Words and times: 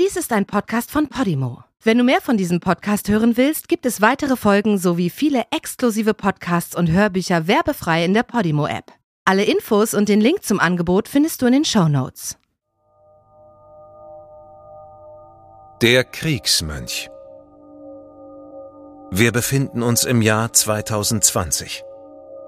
Dies 0.00 0.16
ist 0.16 0.32
ein 0.32 0.46
Podcast 0.46 0.90
von 0.90 1.08
Podimo. 1.08 1.64
Wenn 1.82 1.98
du 1.98 2.04
mehr 2.04 2.22
von 2.22 2.38
diesem 2.38 2.60
Podcast 2.60 3.10
hören 3.10 3.36
willst, 3.36 3.68
gibt 3.68 3.84
es 3.84 4.00
weitere 4.00 4.36
Folgen 4.36 4.78
sowie 4.78 5.10
viele 5.10 5.44
exklusive 5.50 6.14
Podcasts 6.14 6.74
und 6.74 6.90
Hörbücher 6.90 7.46
werbefrei 7.46 8.02
in 8.02 8.14
der 8.14 8.22
Podimo-App. 8.22 8.90
Alle 9.26 9.44
Infos 9.44 9.92
und 9.92 10.08
den 10.08 10.22
Link 10.22 10.44
zum 10.44 10.60
Angebot 10.60 11.08
findest 11.08 11.42
du 11.42 11.46
in 11.46 11.52
den 11.52 11.64
Show 11.66 11.88
Notes. 11.88 12.38
Der 15.82 16.04
Kriegsmönch 16.04 17.10
Wir 19.10 19.30
befinden 19.30 19.82
uns 19.82 20.04
im 20.04 20.22
Jahr 20.22 20.54
2020. 20.54 21.84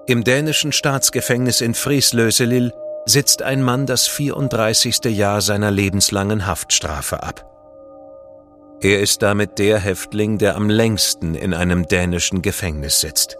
Im 0.07 0.23
dänischen 0.23 0.71
Staatsgefängnis 0.71 1.61
in 1.61 1.75
Frieslöselil 1.75 2.73
sitzt 3.05 3.43
ein 3.43 3.61
Mann 3.61 3.85
das 3.85 4.07
34. 4.07 5.05
Jahr 5.05 5.41
seiner 5.41 5.71
lebenslangen 5.71 6.47
Haftstrafe 6.47 7.21
ab. 7.23 7.45
Er 8.81 8.99
ist 8.99 9.21
damit 9.21 9.57
der 9.59 9.79
Häftling, 9.79 10.37
der 10.37 10.55
am 10.55 10.69
längsten 10.69 11.35
in 11.35 11.53
einem 11.53 11.87
dänischen 11.87 12.41
Gefängnis 12.41 12.99
sitzt. 12.99 13.37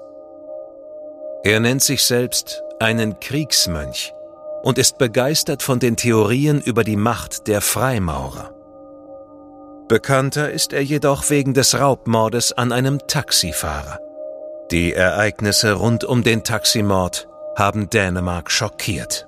Er 1.44 1.60
nennt 1.60 1.84
sich 1.84 2.04
selbst 2.04 2.64
einen 2.80 3.20
Kriegsmönch 3.20 4.14
und 4.64 4.78
ist 4.78 4.98
begeistert 4.98 5.62
von 5.62 5.80
den 5.80 5.96
Theorien 5.96 6.62
über 6.62 6.84
die 6.84 6.96
Macht 6.96 7.48
der 7.48 7.62
Freimaurer. 7.62 8.52
Bekannter 9.88 10.50
ist 10.50 10.74
er 10.74 10.82
jedoch 10.82 11.30
wegen 11.30 11.54
des 11.54 11.80
Raubmordes 11.80 12.54
an 12.54 12.72
einem 12.72 13.00
Taxifahrer. 13.08 14.00
Die 14.72 14.94
Ereignisse 14.94 15.74
rund 15.74 16.04
um 16.04 16.24
den 16.24 16.44
Taximord 16.44 17.28
haben 17.56 17.90
Dänemark 17.92 18.50
schockiert. 18.50 19.28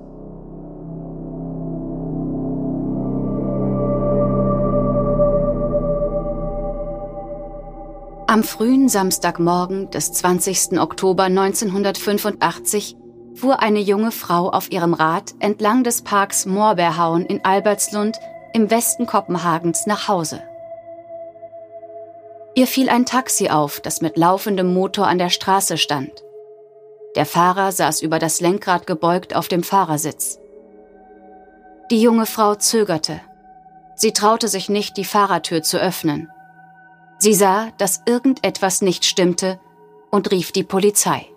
Am 8.31 8.45
frühen 8.45 8.87
Samstagmorgen 8.87 9.89
des 9.91 10.13
20. 10.13 10.79
Oktober 10.79 11.23
1985 11.23 12.95
fuhr 13.35 13.61
eine 13.61 13.79
junge 13.79 14.13
Frau 14.13 14.49
auf 14.49 14.71
ihrem 14.71 14.93
Rad 14.93 15.33
entlang 15.39 15.83
des 15.83 16.01
Parks 16.03 16.45
Moorbeerhauen 16.45 17.25
in 17.25 17.43
Albertslund 17.43 18.17
im 18.53 18.71
Westen 18.71 19.05
Kopenhagens 19.05 19.85
nach 19.85 20.07
Hause. 20.07 20.41
Ihr 22.55 22.67
fiel 22.67 22.87
ein 22.87 23.05
Taxi 23.05 23.49
auf, 23.49 23.81
das 23.81 23.99
mit 23.99 24.15
laufendem 24.15 24.73
Motor 24.73 25.07
an 25.07 25.17
der 25.17 25.29
Straße 25.29 25.77
stand. 25.77 26.23
Der 27.17 27.25
Fahrer 27.25 27.73
saß 27.73 28.01
über 28.01 28.17
das 28.17 28.39
Lenkrad 28.39 28.87
gebeugt 28.87 29.35
auf 29.35 29.49
dem 29.49 29.61
Fahrersitz. 29.61 30.39
Die 31.91 32.01
junge 32.01 32.25
Frau 32.25 32.55
zögerte. 32.55 33.19
Sie 33.95 34.13
traute 34.13 34.47
sich 34.47 34.69
nicht, 34.69 34.95
die 34.95 35.03
Fahrertür 35.03 35.63
zu 35.63 35.77
öffnen. 35.77 36.29
Sie 37.21 37.35
sah, 37.35 37.69
dass 37.77 38.01
irgendetwas 38.07 38.81
nicht 38.81 39.05
stimmte 39.05 39.59
und 40.09 40.31
rief 40.31 40.51
die 40.51 40.63
Polizei. 40.63 41.27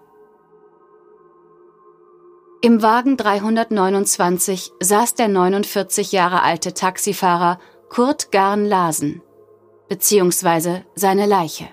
Im 2.63 2.81
Wagen 2.81 3.19
329 3.19 4.73
saß 4.81 5.13
der 5.13 5.29
49 5.29 6.13
Jahre 6.13 6.41
alte 6.41 6.73
Taxifahrer 6.73 7.59
Kurt 7.91 8.33
Garn 8.33 8.65
Larsen, 8.65 9.21
beziehungsweise 9.87 10.87
seine 10.95 11.27
Leiche. 11.27 11.69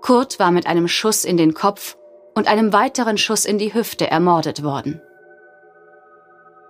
Kurt 0.00 0.38
war 0.38 0.52
mit 0.52 0.66
einem 0.66 0.88
Schuss 0.88 1.26
in 1.26 1.36
den 1.36 1.52
Kopf 1.52 1.98
und 2.34 2.48
einem 2.48 2.72
weiteren 2.72 3.18
Schuss 3.18 3.44
in 3.44 3.58
die 3.58 3.74
Hüfte 3.74 4.10
ermordet 4.10 4.62
worden. 4.62 5.02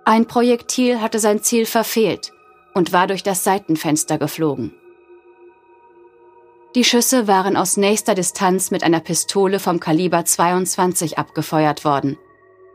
Ein 0.03 0.27
Projektil 0.27 0.99
hatte 0.99 1.19
sein 1.19 1.41
Ziel 1.41 1.65
verfehlt 1.65 2.33
und 2.73 2.91
war 2.91 3.07
durch 3.07 3.23
das 3.23 3.45
Seitenfenster 3.45 4.17
geflogen. 4.17 4.75
Die 6.75 6.83
Schüsse 6.83 7.27
waren 7.27 7.55
aus 7.55 7.77
nächster 7.77 8.15
Distanz 8.15 8.71
mit 8.71 8.83
einer 8.83 8.99
Pistole 8.99 9.59
vom 9.59 9.79
Kaliber 9.79 10.25
22 10.25 11.19
abgefeuert 11.19 11.85
worden, 11.85 12.17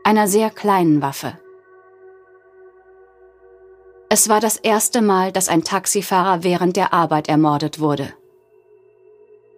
einer 0.05 0.29
sehr 0.29 0.49
kleinen 0.49 1.01
Waffe. 1.01 1.37
Es 4.07 4.29
war 4.29 4.39
das 4.39 4.55
erste 4.55 5.01
Mal, 5.01 5.33
dass 5.33 5.49
ein 5.49 5.65
Taxifahrer 5.65 6.43
während 6.43 6.77
der 6.77 6.93
Arbeit 6.93 7.27
ermordet 7.27 7.81
wurde. 7.81 8.13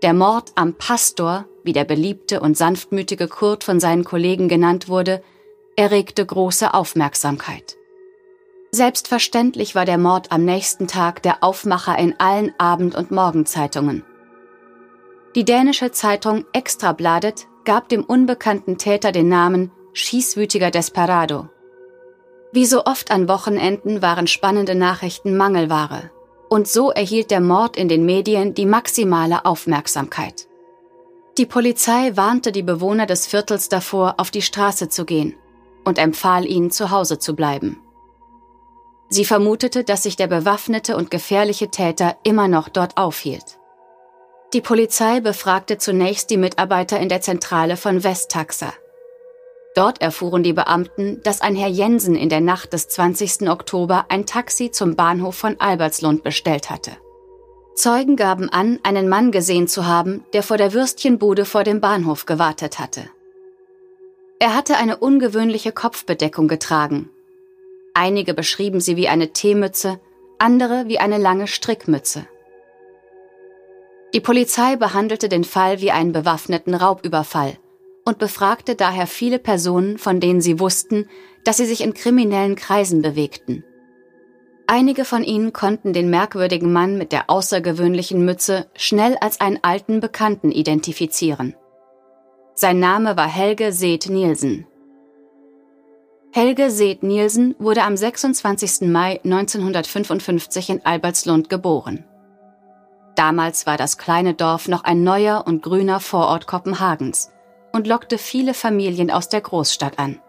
Der 0.02 0.16
Mord 0.16 0.52
am 0.56 0.74
Pastor, 0.74 1.46
wie 1.64 1.74
der 1.74 1.86
beliebte 1.86 2.40
und 2.40 2.58
sanftmütige 2.58 3.28
Kurt 3.28 3.64
von 3.64 3.80
seinen 3.80 4.04
Kollegen 4.04 4.50
genannt 4.50 4.90
wurde, 4.90 5.24
erregte 5.76 6.26
große 6.26 6.74
Aufmerksamkeit. 6.74 7.78
Selbstverständlich 8.72 9.76
war 9.76 9.86
der 9.86 10.00
Mord 10.00 10.32
am 10.32 10.44
nächsten 10.46 10.88
Tag 10.88 11.22
der 11.22 11.44
Aufmacher 11.44 11.98
in 12.00 12.20
allen 12.20 12.54
Abend- 12.58 12.96
und 12.96 13.12
Morgenzeitungen. 13.12 14.04
Die 15.36 15.46
dänische 15.46 15.92
Zeitung 15.92 16.44
Extrabladet 16.52 17.48
gab 17.64 17.88
dem 17.88 18.04
unbekannten 18.04 18.78
Täter 18.78 19.14
den 19.14 19.30
Namen 19.30 19.72
Schießwütiger 19.94 20.72
Desperado. 20.72 21.48
Wie 22.52 22.66
so 22.66 22.84
oft 22.84 23.12
an 23.12 23.30
Wochenenden 23.30 24.02
waren 24.02 24.28
spannende 24.28 24.76
Nachrichten 24.76 25.38
Mangelware. 25.38 26.12
Und 26.50 26.68
so 26.68 26.92
erhielt 26.92 27.32
der 27.32 27.40
Mord 27.40 27.78
in 27.78 27.88
den 27.88 28.06
Medien 28.06 28.54
die 28.56 28.66
maximale 28.66 29.46
Aufmerksamkeit. 29.46 30.50
Die 31.38 31.46
Polizei 31.46 32.18
warnte 32.18 32.52
die 32.52 32.64
Bewohner 32.64 33.06
des 33.06 33.26
Viertels 33.26 33.70
davor, 33.70 34.16
auf 34.18 34.32
die 34.32 34.42
Straße 34.42 34.90
zu 34.90 35.06
gehen 35.06 35.36
und 35.86 35.98
empfahl 35.98 36.46
ihnen 36.46 36.72
zu 36.72 36.92
Hause 36.92 37.20
zu 37.20 37.38
bleiben. 37.38 37.80
Sie 39.08 39.24
vermutete, 39.24 39.86
dass 39.86 40.04
sich 40.04 40.18
der 40.18 40.28
bewaffnete 40.28 40.98
und 40.98 41.10
gefährliche 41.10 41.72
Täter 41.72 42.18
immer 42.24 42.50
noch 42.50 42.68
dort 42.68 42.98
aufhielt. 42.98 43.61
Die 44.54 44.62
Polizei 44.62 45.22
befragte 45.22 45.78
zunächst 45.78 46.30
die 46.30 46.36
Mitarbeiter 46.36 47.00
in 47.00 47.08
der 47.08 47.22
Zentrale 47.22 47.78
von 47.78 48.04
Westtaxa. 48.04 48.74
Dort 49.76 50.02
erfuhren 50.02 50.44
die 50.44 50.52
Beamten, 50.52 51.22
dass 51.24 51.40
ein 51.40 51.56
Herr 51.56 51.70
Jensen 51.70 52.16
in 52.16 52.28
der 52.28 52.42
Nacht 52.42 52.74
des 52.74 52.90
20. 52.90 53.50
Oktober 53.50 54.08
ein 54.10 54.26
Taxi 54.26 54.70
zum 54.70 54.98
Bahnhof 54.98 55.36
von 55.36 55.58
Albertslund 55.62 56.24
bestellt 56.24 56.70
hatte. 56.70 56.92
Zeugen 57.76 58.18
gaben 58.18 58.50
an, 58.50 58.80
einen 58.84 59.08
Mann 59.08 59.32
gesehen 59.32 59.70
zu 59.70 59.86
haben, 59.86 60.26
der 60.34 60.44
vor 60.44 60.58
der 60.58 60.74
Würstchenbude 60.74 61.46
vor 61.46 61.64
dem 61.64 61.80
Bahnhof 61.80 62.26
gewartet 62.26 62.80
hatte. 62.80 63.10
Er 64.40 64.54
hatte 64.54 64.76
eine 64.76 64.98
ungewöhnliche 64.98 65.72
Kopfbedeckung 65.72 66.50
getragen. 66.50 67.10
Einige 67.94 68.34
beschrieben 68.34 68.82
sie 68.82 68.98
wie 68.98 69.08
eine 69.08 69.32
Teemütze, 69.32 70.02
andere 70.40 70.88
wie 70.88 71.00
eine 71.00 71.18
lange 71.18 71.48
Strickmütze. 71.48 72.28
Die 74.14 74.20
Polizei 74.20 74.76
behandelte 74.76 75.30
den 75.30 75.46
Fall 75.46 75.80
wie 75.80 75.92
einen 75.92 76.12
bewaffneten 76.12 76.74
Raubüberfall 76.74 77.58
und 78.04 78.18
befragte 78.18 78.76
daher 78.76 79.08
viele 79.08 79.40
Personen, 79.40 79.98
von 79.98 80.20
denen 80.20 80.42
sie 80.42 80.60
wussten, 80.60 81.08
dass 81.46 81.58
sie 81.58 81.66
sich 81.66 81.82
in 81.82 81.94
kriminellen 81.94 82.56
Kreisen 82.56 83.02
bewegten. 83.02 83.64
Einige 84.68 85.06
von 85.06 85.24
ihnen 85.24 85.54
konnten 85.54 85.94
den 85.94 86.10
merkwürdigen 86.10 86.72
Mann 86.72 86.98
mit 86.98 87.12
der 87.12 87.30
außergewöhnlichen 87.30 88.24
Mütze 88.24 88.68
schnell 88.76 89.18
als 89.20 89.40
einen 89.40 89.60
alten 89.62 90.00
Bekannten 90.00 90.52
identifizieren. 90.52 91.56
Sein 92.54 92.80
Name 92.80 93.18
war 93.18 93.28
Helge 93.28 93.72
Seth 93.72 94.10
Nielsen. 94.10 94.68
Helge 96.32 96.70
Seth 96.70 97.04
Nielsen 97.04 97.56
wurde 97.60 97.84
am 97.84 97.98
26. 97.98 98.90
Mai 98.90 99.20
1955 99.24 100.70
in 100.70 100.86
Albertslund 100.86 101.50
geboren. 101.50 102.06
Damals 103.16 103.66
war 103.66 103.78
das 103.78 103.98
kleine 103.98 104.34
Dorf 104.34 104.68
noch 104.68 104.84
ein 104.84 105.04
neuer 105.04 105.44
und 105.46 105.62
grüner 105.62 106.00
Vorort 106.00 106.48
Kopenhagens 106.48 107.32
und 107.74 107.88
lockte 107.88 108.18
viele 108.18 108.54
Familien 108.54 109.12
aus 109.12 109.30
der 109.30 109.42
Großstadt 109.42 110.00
an. 110.00 110.20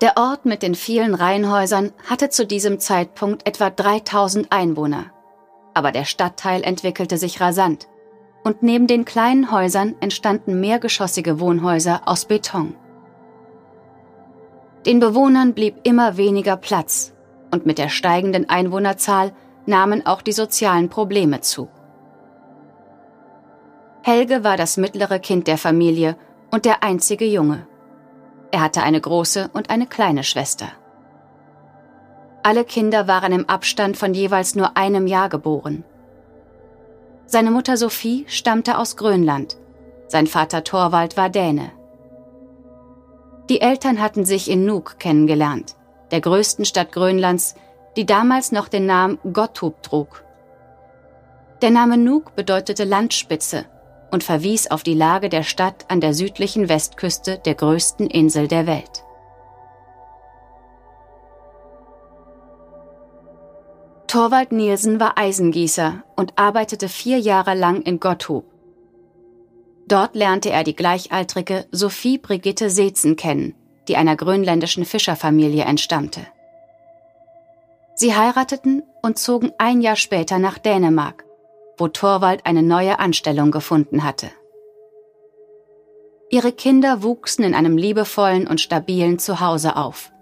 Der 0.00 0.16
Ort 0.16 0.46
mit 0.46 0.62
den 0.62 0.74
vielen 0.74 1.14
Reihenhäusern 1.14 1.92
hatte 2.08 2.30
zu 2.30 2.46
diesem 2.46 2.78
Zeitpunkt 2.78 3.46
etwa 3.46 3.68
3000 3.68 4.50
Einwohner. 4.50 5.12
Aber 5.74 5.92
der 5.92 6.04
Stadtteil 6.04 6.62
entwickelte 6.62 7.18
sich 7.18 7.40
rasant 7.40 7.86
und 8.42 8.62
neben 8.62 8.86
den 8.86 9.04
kleinen 9.04 9.50
Häusern 9.50 9.94
entstanden 10.00 10.60
mehrgeschossige 10.60 11.40
Wohnhäuser 11.40 12.02
aus 12.06 12.24
Beton. 12.24 12.74
Den 14.86 14.98
Bewohnern 14.98 15.52
blieb 15.52 15.76
immer 15.82 16.16
weniger 16.16 16.56
Platz 16.56 17.12
und 17.50 17.66
mit 17.66 17.76
der 17.76 17.90
steigenden 17.90 18.48
Einwohnerzahl 18.48 19.32
nahmen 19.66 20.06
auch 20.06 20.22
die 20.22 20.32
sozialen 20.32 20.88
Probleme 20.88 21.42
zu. 21.42 21.68
Helge 24.02 24.44
war 24.44 24.56
das 24.56 24.78
mittlere 24.78 25.18
Kind 25.18 25.46
der 25.46 25.58
Familie 25.58 26.16
und 26.50 26.64
der 26.64 26.82
einzige 26.82 27.26
Junge. 27.26 27.66
Er 28.50 28.62
hatte 28.62 28.82
eine 28.82 29.00
große 29.00 29.50
und 29.52 29.68
eine 29.68 29.86
kleine 29.86 30.24
Schwester. 30.24 30.68
Alle 32.42 32.64
Kinder 32.64 33.06
waren 33.06 33.32
im 33.32 33.48
Abstand 33.48 33.98
von 33.98 34.14
jeweils 34.14 34.54
nur 34.54 34.76
einem 34.78 35.06
Jahr 35.06 35.28
geboren. 35.28 35.84
Seine 37.26 37.50
Mutter 37.50 37.76
Sophie 37.76 38.24
stammte 38.26 38.78
aus 38.78 38.96
Grönland, 38.96 39.58
sein 40.08 40.26
Vater 40.26 40.64
Thorwald 40.64 41.18
war 41.18 41.28
Däne. 41.28 41.70
Die 43.50 43.60
Eltern 43.60 44.00
hatten 44.00 44.24
sich 44.24 44.50
in 44.50 44.64
Nuuk 44.64 44.98
kennengelernt, 44.98 45.76
der 46.10 46.22
größten 46.22 46.64
Stadt 46.64 46.90
Grönlands, 46.90 47.54
die 47.96 48.06
damals 48.06 48.50
noch 48.50 48.68
den 48.68 48.86
Namen 48.86 49.18
Gotthub 49.30 49.82
trug. 49.82 50.24
Der 51.60 51.70
Name 51.70 51.98
Nuuk 51.98 52.34
bedeutete 52.34 52.84
Landspitze 52.84 53.66
und 54.10 54.24
verwies 54.24 54.70
auf 54.70 54.82
die 54.82 54.94
Lage 54.94 55.28
der 55.28 55.42
Stadt 55.42 55.86
an 55.88 56.00
der 56.00 56.14
südlichen 56.14 56.68
Westküste 56.68 57.38
der 57.38 57.54
größten 57.54 58.06
Insel 58.08 58.48
der 58.48 58.66
Welt. 58.66 59.04
Torvald 64.06 64.50
Nielsen 64.50 64.98
war 64.98 65.16
Eisengießer 65.16 66.02
und 66.16 66.32
arbeitete 66.36 66.88
vier 66.88 67.20
Jahre 67.20 67.54
lang 67.54 67.82
in 67.82 68.00
Gotthub. 68.00 68.44
Dort 69.86 70.16
lernte 70.16 70.50
er 70.50 70.64
die 70.64 70.74
gleichaltrige 70.74 71.66
Sophie 71.70 72.18
Brigitte 72.18 72.70
Seetzen 72.70 73.14
kennen, 73.16 73.54
die 73.86 73.96
einer 73.96 74.16
grönländischen 74.16 74.84
Fischerfamilie 74.84 75.64
entstammte. 75.64 76.26
Sie 77.94 78.14
heirateten 78.14 78.82
und 79.02 79.18
zogen 79.18 79.52
ein 79.58 79.80
Jahr 79.80 79.96
später 79.96 80.38
nach 80.38 80.58
Dänemark, 80.58 81.24
wo 81.80 81.88
Torvald 81.88 82.44
eine 82.44 82.62
neue 82.62 82.98
Anstellung 82.98 83.50
gefunden 83.50 84.04
hatte. 84.04 84.30
Ihre 86.28 86.52
Kinder 86.52 87.02
wuchsen 87.02 87.42
in 87.42 87.54
einem 87.54 87.76
liebevollen 87.76 88.46
und 88.46 88.60
stabilen 88.60 89.18
Zuhause 89.18 89.76
auf, 89.76 90.12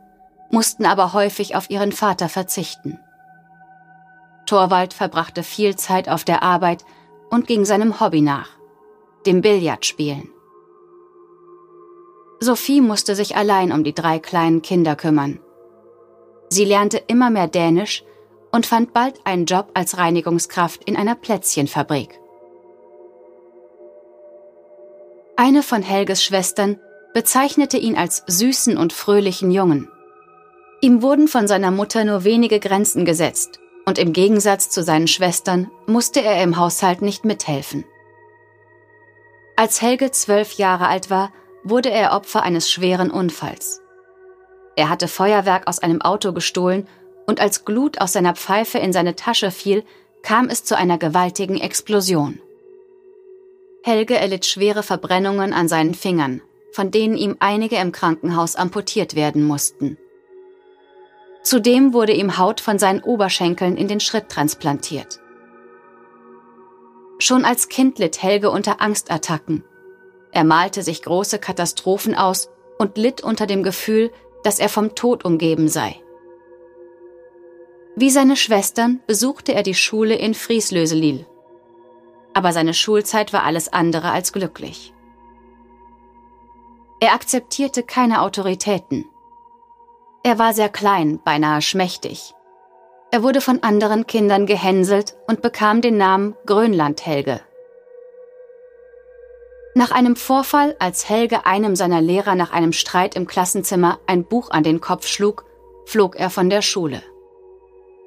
mussten 0.50 0.86
aber 0.86 1.12
häufig 1.12 1.56
auf 1.56 1.68
ihren 1.68 1.92
Vater 1.92 2.28
verzichten. 2.28 2.98
Torvald 4.46 4.94
verbrachte 4.94 5.42
viel 5.42 5.76
Zeit 5.76 6.08
auf 6.08 6.24
der 6.24 6.42
Arbeit 6.42 6.84
und 7.28 7.46
ging 7.46 7.66
seinem 7.66 8.00
Hobby 8.00 8.22
nach 8.22 8.48
dem 9.26 9.42
Billardspielen. 9.42 10.30
Sophie 12.40 12.80
musste 12.80 13.16
sich 13.16 13.36
allein 13.36 13.72
um 13.72 13.82
die 13.82 13.92
drei 13.92 14.20
kleinen 14.20 14.62
Kinder 14.62 14.94
kümmern. 14.94 15.40
Sie 16.50 16.64
lernte 16.64 17.02
immer 17.08 17.28
mehr 17.30 17.48
Dänisch 17.48 18.04
und 18.58 18.66
fand 18.66 18.92
bald 18.92 19.20
einen 19.22 19.44
Job 19.44 19.70
als 19.74 19.98
Reinigungskraft 19.98 20.82
in 20.82 20.96
einer 20.96 21.14
Plätzchenfabrik. 21.14 22.18
Eine 25.36 25.62
von 25.62 25.80
Helges 25.80 26.24
Schwestern 26.24 26.80
bezeichnete 27.14 27.76
ihn 27.76 27.96
als 27.96 28.24
süßen 28.26 28.76
und 28.76 28.92
fröhlichen 28.92 29.52
Jungen. 29.52 29.88
Ihm 30.80 31.02
wurden 31.02 31.28
von 31.28 31.46
seiner 31.46 31.70
Mutter 31.70 32.02
nur 32.02 32.24
wenige 32.24 32.58
Grenzen 32.58 33.04
gesetzt 33.04 33.60
und 33.86 33.96
im 33.96 34.12
Gegensatz 34.12 34.70
zu 34.70 34.82
seinen 34.82 35.06
Schwestern 35.06 35.70
musste 35.86 36.20
er 36.20 36.42
im 36.42 36.56
Haushalt 36.56 37.00
nicht 37.00 37.24
mithelfen. 37.24 37.84
Als 39.54 39.80
Helge 39.82 40.10
zwölf 40.10 40.54
Jahre 40.54 40.88
alt 40.88 41.10
war, 41.10 41.30
wurde 41.62 41.92
er 41.92 42.10
Opfer 42.10 42.42
eines 42.42 42.68
schweren 42.68 43.12
Unfalls. 43.12 43.80
Er 44.74 44.88
hatte 44.88 45.06
Feuerwerk 45.06 45.68
aus 45.68 45.78
einem 45.78 46.02
Auto 46.02 46.32
gestohlen 46.32 46.88
und 47.28 47.40
als 47.40 47.66
Glut 47.66 48.00
aus 48.00 48.14
seiner 48.14 48.34
Pfeife 48.34 48.78
in 48.78 48.92
seine 48.92 49.14
Tasche 49.14 49.50
fiel, 49.50 49.84
kam 50.22 50.48
es 50.48 50.64
zu 50.64 50.76
einer 50.76 50.96
gewaltigen 50.96 51.60
Explosion. 51.60 52.40
Helge 53.82 54.16
erlitt 54.16 54.46
schwere 54.46 54.82
Verbrennungen 54.82 55.52
an 55.52 55.68
seinen 55.68 55.94
Fingern, 55.94 56.40
von 56.72 56.90
denen 56.90 57.16
ihm 57.16 57.36
einige 57.38 57.76
im 57.76 57.92
Krankenhaus 57.92 58.56
amputiert 58.56 59.14
werden 59.14 59.44
mussten. 59.44 59.98
Zudem 61.42 61.92
wurde 61.92 62.12
ihm 62.12 62.38
Haut 62.38 62.62
von 62.62 62.78
seinen 62.78 63.02
Oberschenkeln 63.02 63.76
in 63.76 63.88
den 63.88 64.00
Schritt 64.00 64.30
transplantiert. 64.30 65.20
Schon 67.18 67.44
als 67.44 67.68
Kind 67.68 67.98
litt 67.98 68.22
Helge 68.22 68.50
unter 68.50 68.80
Angstattacken. 68.80 69.64
Er 70.32 70.44
malte 70.44 70.82
sich 70.82 71.02
große 71.02 71.38
Katastrophen 71.38 72.14
aus 72.14 72.48
und 72.78 72.96
litt 72.96 73.22
unter 73.22 73.46
dem 73.46 73.62
Gefühl, 73.62 74.10
dass 74.44 74.58
er 74.58 74.70
vom 74.70 74.94
Tod 74.94 75.26
umgeben 75.26 75.68
sei. 75.68 76.00
Wie 78.00 78.10
seine 78.10 78.36
Schwestern 78.36 79.00
besuchte 79.08 79.52
er 79.54 79.64
die 79.64 79.74
Schule 79.74 80.14
in 80.14 80.32
Frieslöselil. 80.32 81.26
Aber 82.32 82.52
seine 82.52 82.72
Schulzeit 82.72 83.32
war 83.32 83.42
alles 83.42 83.72
andere 83.72 84.12
als 84.12 84.32
glücklich. 84.32 84.94
Er 87.00 87.12
akzeptierte 87.12 87.82
keine 87.82 88.22
Autoritäten. 88.22 89.04
Er 90.22 90.38
war 90.38 90.54
sehr 90.54 90.68
klein, 90.68 91.18
beinahe 91.24 91.60
schmächtig. 91.60 92.34
Er 93.10 93.24
wurde 93.24 93.40
von 93.40 93.64
anderen 93.64 94.06
Kindern 94.06 94.46
gehänselt 94.46 95.16
und 95.26 95.42
bekam 95.42 95.80
den 95.80 95.96
Namen 95.96 96.36
Grönlandhelge. 96.46 97.40
Nach 99.74 99.90
einem 99.90 100.14
Vorfall, 100.14 100.76
als 100.78 101.08
Helge 101.08 101.46
einem 101.46 101.74
seiner 101.74 102.00
Lehrer 102.00 102.36
nach 102.36 102.52
einem 102.52 102.72
Streit 102.72 103.16
im 103.16 103.26
Klassenzimmer 103.26 103.98
ein 104.06 104.22
Buch 104.22 104.52
an 104.52 104.62
den 104.62 104.80
Kopf 104.80 105.08
schlug, 105.08 105.46
flog 105.84 106.14
er 106.14 106.30
von 106.30 106.48
der 106.48 106.62
Schule. 106.62 107.02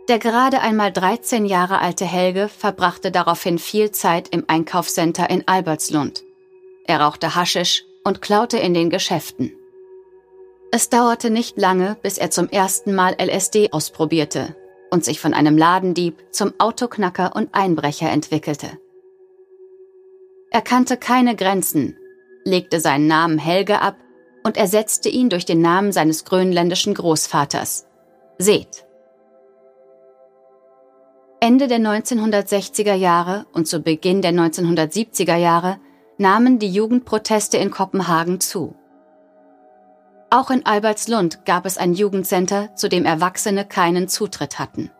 Der 0.08 0.20
gerade 0.20 0.62
einmal 0.62 0.92
13 0.92 1.46
Jahre 1.46 1.80
alte 1.80 2.06
Helge 2.06 2.50
verbrachte 2.50 3.12
daraufhin 3.12 3.60
viel 3.60 3.92
Zeit 3.92 4.30
im 4.30 4.46
Einkaufscenter 4.48 5.30
in 5.30 5.48
Albertslund. 5.48 6.24
Er 6.86 7.02
rauchte 7.02 7.36
Haschisch 7.36 7.86
und 8.04 8.22
klaute 8.22 8.58
in 8.58 8.74
den 8.74 8.90
Geschäften. 8.90 9.54
Es 10.72 10.90
dauerte 10.90 11.30
nicht 11.30 11.58
lange, 11.58 11.98
bis 12.02 12.18
er 12.18 12.32
zum 12.32 12.50
ersten 12.50 12.96
Mal 12.96 13.16
LSD 13.22 13.72
ausprobierte 13.72 14.56
und 14.90 15.06
sich 15.06 15.20
von 15.20 15.34
einem 15.34 15.58
Ladendieb 15.58 16.18
zum 16.32 16.54
Autoknacker 16.58 17.36
und 17.36 17.54
Einbrecher 17.54 18.10
entwickelte. 18.10 18.78
Er 20.50 20.62
kannte 20.62 20.98
keine 20.98 21.36
Grenzen, 21.36 21.98
legte 22.44 22.80
seinen 22.80 23.08
Namen 23.08 23.38
Helge 23.38 23.82
ab 23.82 23.96
und 24.44 24.58
ersetzte 24.58 25.10
ihn 25.10 25.30
durch 25.30 25.46
den 25.46 25.62
Namen 25.62 25.92
seines 25.92 26.26
grönländischen 26.26 26.94
Großvaters, 26.94 27.86
Seth. 28.38 28.86
Ende 31.44 31.68
der 31.68 31.80
1960er 31.80 32.94
Jahre 32.94 33.48
und 33.52 33.68
zu 33.68 33.80
Beginn 33.80 34.22
der 34.22 34.32
1970er 34.32 35.38
Jahre 35.38 35.80
nahmen 36.20 36.60
die 36.60 36.70
Jugendproteste 36.70 37.58
in 37.58 37.72
Kopenhagen 37.72 38.40
zu. 38.40 38.76
Auch 40.30 40.52
in 40.52 40.68
Albertslund 40.68 41.44
gab 41.44 41.66
es 41.66 41.80
ein 41.80 41.96
Jugendcenter, 41.96 42.76
zu 42.76 42.90
dem 42.90 43.06
Erwachsene 43.06 43.66
keinen 43.66 44.08
Zutritt 44.08 44.60
hatten. 44.60 44.92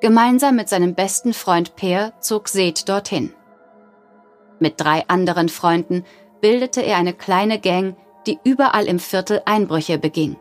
Gemeinsam 0.00 0.54
mit 0.54 0.68
seinem 0.68 0.94
besten 0.94 1.32
Freund 1.32 1.74
Peer 1.74 2.12
zog 2.20 2.46
Seth 2.46 2.88
dorthin. 2.88 3.34
Mit 4.60 4.80
drei 4.80 5.02
anderen 5.08 5.48
Freunden 5.48 6.04
bildete 6.40 6.82
er 6.82 6.98
eine 6.98 7.14
kleine 7.14 7.58
Gang, 7.58 7.96
die 8.28 8.38
überall 8.44 8.84
im 8.84 9.00
Viertel 9.00 9.42
Einbrüche 9.44 9.98
beging. 9.98 10.36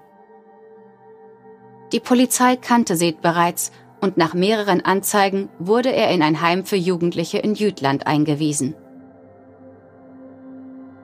Die 1.91 2.00
Polizei 2.00 2.55
kannte 2.55 2.95
Seth 2.97 3.21
bereits 3.21 3.71
und 4.05 4.17
nach 4.17 4.35
mehreren 4.35 4.85
Anzeigen 4.85 5.50
wurde 5.57 5.91
er 5.91 6.12
in 6.12 6.21
ein 6.21 6.39
Heim 6.39 6.63
für 6.63 6.75
Jugendliche 6.75 7.39
in 7.39 7.55
Jütland 7.55 8.05
eingewiesen. 8.05 8.75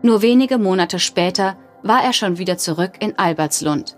Nur 0.04 0.22
wenige 0.22 0.60
Monate 0.60 1.00
später 1.00 1.58
war 1.82 2.04
er 2.04 2.14
schon 2.14 2.38
wieder 2.38 2.60
zurück 2.60 2.94
in 3.00 3.18
Albertslund. 3.18 3.98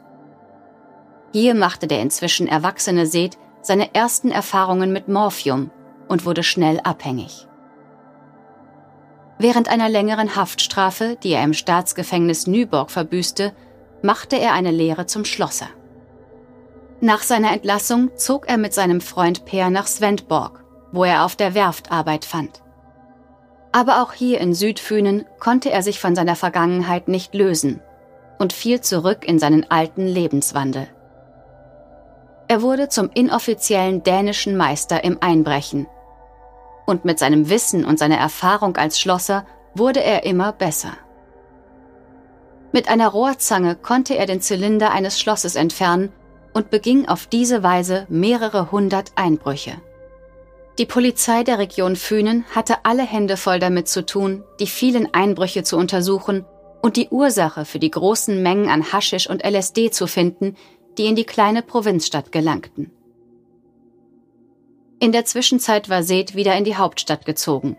Hier 1.33 1.53
machte 1.53 1.87
der 1.87 2.01
inzwischen 2.01 2.47
erwachsene 2.47 3.05
Seth 3.05 3.37
seine 3.61 3.93
ersten 3.93 4.31
Erfahrungen 4.31 4.93
mit 4.93 5.09
Morphium 5.09 5.69
und 6.07 6.25
wurde 6.25 6.43
schnell 6.43 6.79
abhängig. 6.79 7.47
Während 9.37 9.67
einer 9.67 9.89
längeren 9.89 10.37
Haftstrafe, 10.37 11.17
die 11.21 11.33
er 11.33 11.43
im 11.43 11.53
Staatsgefängnis 11.53 12.47
Nyborg 12.47 12.89
verbüßte, 12.89 13.51
machte 14.01 14.39
er 14.39 14.53
eine 14.53 14.71
Lehre 14.71 15.07
zum 15.07 15.25
Schlosser. 15.25 15.67
Nach 17.03 17.21
seiner 17.21 17.51
Entlassung 17.51 18.11
zog 18.15 18.47
er 18.47 18.57
mit 18.57 18.73
seinem 18.73 19.01
Freund 19.01 19.43
Peer 19.43 19.69
nach 19.69 19.87
Svendborg, 19.87 20.63
wo 20.93 21.03
er 21.03 21.25
auf 21.25 21.35
der 21.35 21.53
Werft 21.53 21.91
Arbeit 21.91 22.23
fand. 22.23 22.63
Aber 23.73 24.01
auch 24.01 24.13
hier 24.13 24.39
in 24.39 24.53
Südfünen 24.53 25.25
konnte 25.37 25.69
er 25.69 25.83
sich 25.83 25.99
von 25.99 26.15
seiner 26.15 26.37
Vergangenheit 26.37 27.09
nicht 27.09 27.35
lösen 27.35 27.81
und 28.39 28.53
fiel 28.53 28.79
zurück 28.79 29.27
in 29.27 29.37
seinen 29.37 29.69
alten 29.69 30.07
Lebenswandel. 30.07 30.87
Er 32.47 32.61
wurde 32.61 32.87
zum 32.87 33.09
inoffiziellen 33.13 34.03
dänischen 34.03 34.55
Meister 34.55 35.03
im 35.03 35.17
Einbrechen. 35.19 35.87
Und 36.85 37.03
mit 37.03 37.19
seinem 37.19 37.49
Wissen 37.49 37.83
und 37.83 37.99
seiner 37.99 38.17
Erfahrung 38.17 38.77
als 38.77 38.97
Schlosser 38.97 39.45
wurde 39.75 40.01
er 40.01 40.23
immer 40.23 40.53
besser. 40.53 40.93
Mit 42.71 42.87
einer 42.87 43.09
Rohrzange 43.09 43.75
konnte 43.75 44.15
er 44.15 44.25
den 44.25 44.39
Zylinder 44.39 44.91
eines 44.91 45.19
Schlosses 45.19 45.57
entfernen 45.57 46.13
und 46.53 46.69
beging 46.69 47.07
auf 47.07 47.27
diese 47.27 47.63
Weise 47.63 48.05
mehrere 48.09 48.71
hundert 48.71 49.11
Einbrüche. 49.15 49.81
Die 50.79 50.85
Polizei 50.85 51.43
der 51.43 51.59
Region 51.59 51.95
Fünen 51.95 52.45
hatte 52.55 52.83
alle 52.83 53.03
Hände 53.03 53.37
voll 53.37 53.59
damit 53.59 53.87
zu 53.87 54.05
tun, 54.05 54.43
die 54.59 54.67
vielen 54.67 55.13
Einbrüche 55.13 55.63
zu 55.63 55.77
untersuchen 55.77 56.45
und 56.81 56.97
die 56.97 57.09
Ursache 57.09 57.65
für 57.65 57.79
die 57.79 57.91
großen 57.91 58.41
Mengen 58.41 58.69
an 58.69 58.91
Haschisch 58.91 59.29
und 59.29 59.43
LSD 59.45 59.91
zu 59.91 60.07
finden, 60.07 60.55
die 60.97 61.05
in 61.05 61.15
die 61.15 61.25
kleine 61.25 61.61
Provinzstadt 61.61 62.31
gelangten. 62.31 62.91
In 64.99 65.11
der 65.11 65.25
Zwischenzeit 65.25 65.89
war 65.89 66.01
Seth 66.01 66.35
wieder 66.35 66.55
in 66.55 66.63
die 66.63 66.75
Hauptstadt 66.75 67.25
gezogen. 67.25 67.77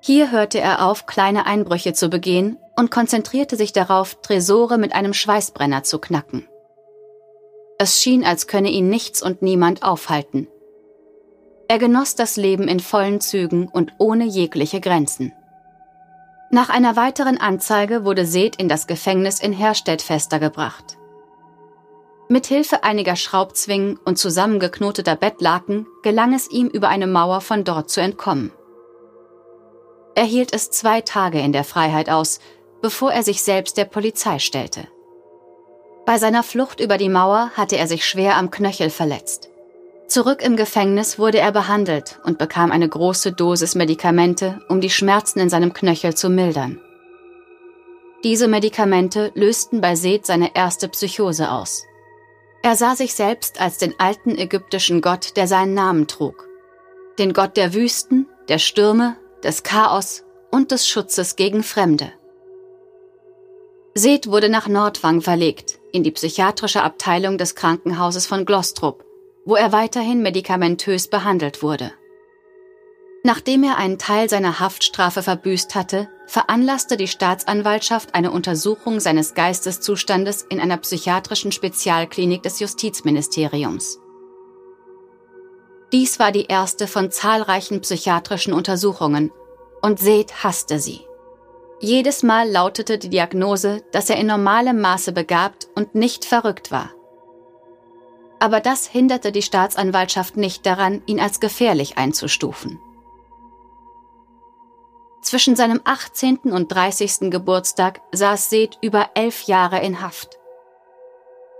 Hier 0.00 0.30
hörte 0.30 0.60
er 0.60 0.86
auf, 0.86 1.06
kleine 1.06 1.46
Einbrüche 1.46 1.92
zu 1.92 2.08
begehen 2.08 2.58
und 2.76 2.90
konzentrierte 2.90 3.56
sich 3.56 3.72
darauf, 3.72 4.20
Tresore 4.22 4.78
mit 4.78 4.94
einem 4.94 5.14
Schweißbrenner 5.14 5.82
zu 5.82 5.98
knacken. 5.98 6.48
Es 7.78 8.00
schien, 8.00 8.24
als 8.24 8.46
könne 8.46 8.70
ihn 8.70 8.88
nichts 8.88 9.22
und 9.22 9.42
niemand 9.42 9.82
aufhalten. 9.82 10.48
Er 11.68 11.78
genoss 11.78 12.14
das 12.14 12.36
Leben 12.36 12.68
in 12.68 12.80
vollen 12.80 13.20
Zügen 13.20 13.66
und 13.68 13.94
ohne 13.98 14.24
jegliche 14.24 14.80
Grenzen. 14.80 15.32
Nach 16.50 16.68
einer 16.68 16.96
weiteren 16.96 17.38
Anzeige 17.38 18.04
wurde 18.04 18.26
Seth 18.26 18.56
in 18.56 18.68
das 18.68 18.86
Gefängnis 18.86 19.40
in 19.40 19.54
Herstedt 19.54 20.02
fester 20.02 20.38
Mit 22.28 22.46
Hilfe 22.46 22.84
einiger 22.84 23.16
Schraubzwingen 23.16 23.96
und 24.04 24.18
zusammengeknoteter 24.18 25.16
Bettlaken 25.16 25.86
gelang 26.02 26.34
es 26.34 26.50
ihm, 26.50 26.68
über 26.68 26.88
eine 26.88 27.06
Mauer 27.06 27.40
von 27.40 27.64
dort 27.64 27.88
zu 27.88 28.02
entkommen. 28.02 28.52
Er 30.14 30.24
hielt 30.24 30.54
es 30.54 30.70
zwei 30.70 31.00
Tage 31.00 31.40
in 31.40 31.52
der 31.52 31.64
Freiheit 31.64 32.10
aus, 32.10 32.38
bevor 32.82 33.12
er 33.12 33.22
sich 33.22 33.42
selbst 33.42 33.78
der 33.78 33.86
Polizei 33.86 34.38
stellte. 34.38 34.88
Bei 36.04 36.18
seiner 36.18 36.42
Flucht 36.42 36.80
über 36.80 36.98
die 36.98 37.08
Mauer 37.08 37.52
hatte 37.54 37.76
er 37.76 37.86
sich 37.86 38.04
schwer 38.04 38.36
am 38.36 38.50
Knöchel 38.50 38.90
verletzt. 38.90 39.48
Zurück 40.08 40.42
im 40.42 40.56
Gefängnis 40.56 41.18
wurde 41.18 41.38
er 41.38 41.52
behandelt 41.52 42.18
und 42.24 42.38
bekam 42.38 42.72
eine 42.72 42.88
große 42.88 43.32
Dosis 43.32 43.74
Medikamente, 43.74 44.60
um 44.68 44.80
die 44.80 44.90
Schmerzen 44.90 45.38
in 45.38 45.48
seinem 45.48 45.72
Knöchel 45.72 46.14
zu 46.14 46.28
mildern. 46.28 46.80
Diese 48.24 48.46
Medikamente 48.46 49.32
lösten 49.34 49.80
bei 49.80 49.94
Seth 49.94 50.26
seine 50.26 50.54
erste 50.54 50.88
Psychose 50.88 51.50
aus. 51.50 51.84
Er 52.62 52.76
sah 52.76 52.94
sich 52.94 53.14
selbst 53.14 53.60
als 53.60 53.78
den 53.78 53.98
alten 53.98 54.36
ägyptischen 54.36 55.00
Gott, 55.00 55.36
der 55.36 55.46
seinen 55.48 55.74
Namen 55.74 56.08
trug. 56.08 56.48
Den 57.18 57.32
Gott 57.32 57.56
der 57.56 57.74
Wüsten, 57.74 58.28
der 58.48 58.58
Stürme, 58.58 59.16
des 59.42 59.62
Chaos 59.62 60.24
und 60.50 60.70
des 60.70 60.86
Schutzes 60.86 61.36
gegen 61.36 61.62
Fremde. 61.62 62.12
Seth 63.94 64.28
wurde 64.28 64.48
nach 64.48 64.68
Nordwang 64.68 65.20
verlegt, 65.20 65.80
in 65.92 66.02
die 66.02 66.10
psychiatrische 66.10 66.82
Abteilung 66.82 67.38
des 67.38 67.54
Krankenhauses 67.54 68.26
von 68.26 68.44
Glostrup, 68.44 69.04
wo 69.44 69.54
er 69.54 69.72
weiterhin 69.72 70.22
medikamentös 70.22 71.08
behandelt 71.08 71.62
wurde. 71.62 71.92
Nachdem 73.24 73.62
er 73.62 73.76
einen 73.76 73.98
Teil 73.98 74.28
seiner 74.28 74.58
Haftstrafe 74.58 75.22
verbüßt 75.22 75.76
hatte, 75.76 76.08
veranlasste 76.26 76.96
die 76.96 77.06
Staatsanwaltschaft 77.06 78.14
eine 78.14 78.32
Untersuchung 78.32 78.98
seines 78.98 79.34
Geisteszustandes 79.34 80.42
in 80.48 80.60
einer 80.60 80.78
psychiatrischen 80.78 81.52
Spezialklinik 81.52 82.42
des 82.42 82.58
Justizministeriums. 82.58 84.00
Dies 85.92 86.18
war 86.18 86.32
die 86.32 86.46
erste 86.46 86.86
von 86.86 87.10
zahlreichen 87.10 87.80
psychiatrischen 87.82 88.54
Untersuchungen, 88.54 89.30
und 89.82 89.98
Seth 89.98 90.42
hasste 90.42 90.78
sie. 90.78 91.02
Jedes 91.82 92.22
Mal 92.22 92.50
lautete 92.50 92.96
die 92.96 93.10
Diagnose, 93.10 93.82
dass 93.92 94.08
er 94.08 94.16
in 94.16 94.28
normalem 94.28 94.80
Maße 94.80 95.12
begabt 95.12 95.68
und 95.74 95.94
nicht 95.94 96.24
verrückt 96.24 96.70
war 96.72 96.90
aber 98.42 98.58
das 98.58 98.88
hinderte 98.88 99.30
die 99.30 99.40
Staatsanwaltschaft 99.40 100.36
nicht 100.36 100.66
daran, 100.66 101.00
ihn 101.06 101.20
als 101.20 101.38
gefährlich 101.38 101.96
einzustufen. 101.96 102.80
Zwischen 105.22 105.54
seinem 105.54 105.80
18. 105.84 106.38
und 106.50 106.66
30. 106.66 107.30
Geburtstag 107.30 108.00
saß 108.10 108.50
Seth 108.50 108.78
über 108.82 109.10
elf 109.14 109.44
Jahre 109.44 109.78
in 109.78 110.02
Haft. 110.02 110.40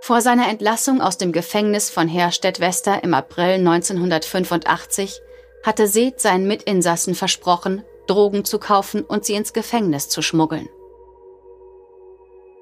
Vor 0.01 0.19
seiner 0.19 0.49
Entlassung 0.49 0.99
aus 0.99 1.17
dem 1.17 1.31
Gefängnis 1.31 1.89
von 1.89 2.09
Herstedt-Wester 2.09 3.01
im 3.01 3.13
April 3.13 3.65
1985 3.65 5.21
hatte 5.63 5.87
Seth 5.87 6.19
seinen 6.19 6.47
Mitinsassen 6.47 7.15
versprochen, 7.15 7.81
Drogen 8.07 8.45
zu 8.45 8.59
kaufen 8.59 9.03
und 9.03 9.25
sie 9.25 9.33
ins 9.33 9.53
Gefängnis 9.53 10.09
zu 10.09 10.21
schmuggeln. 10.21 10.69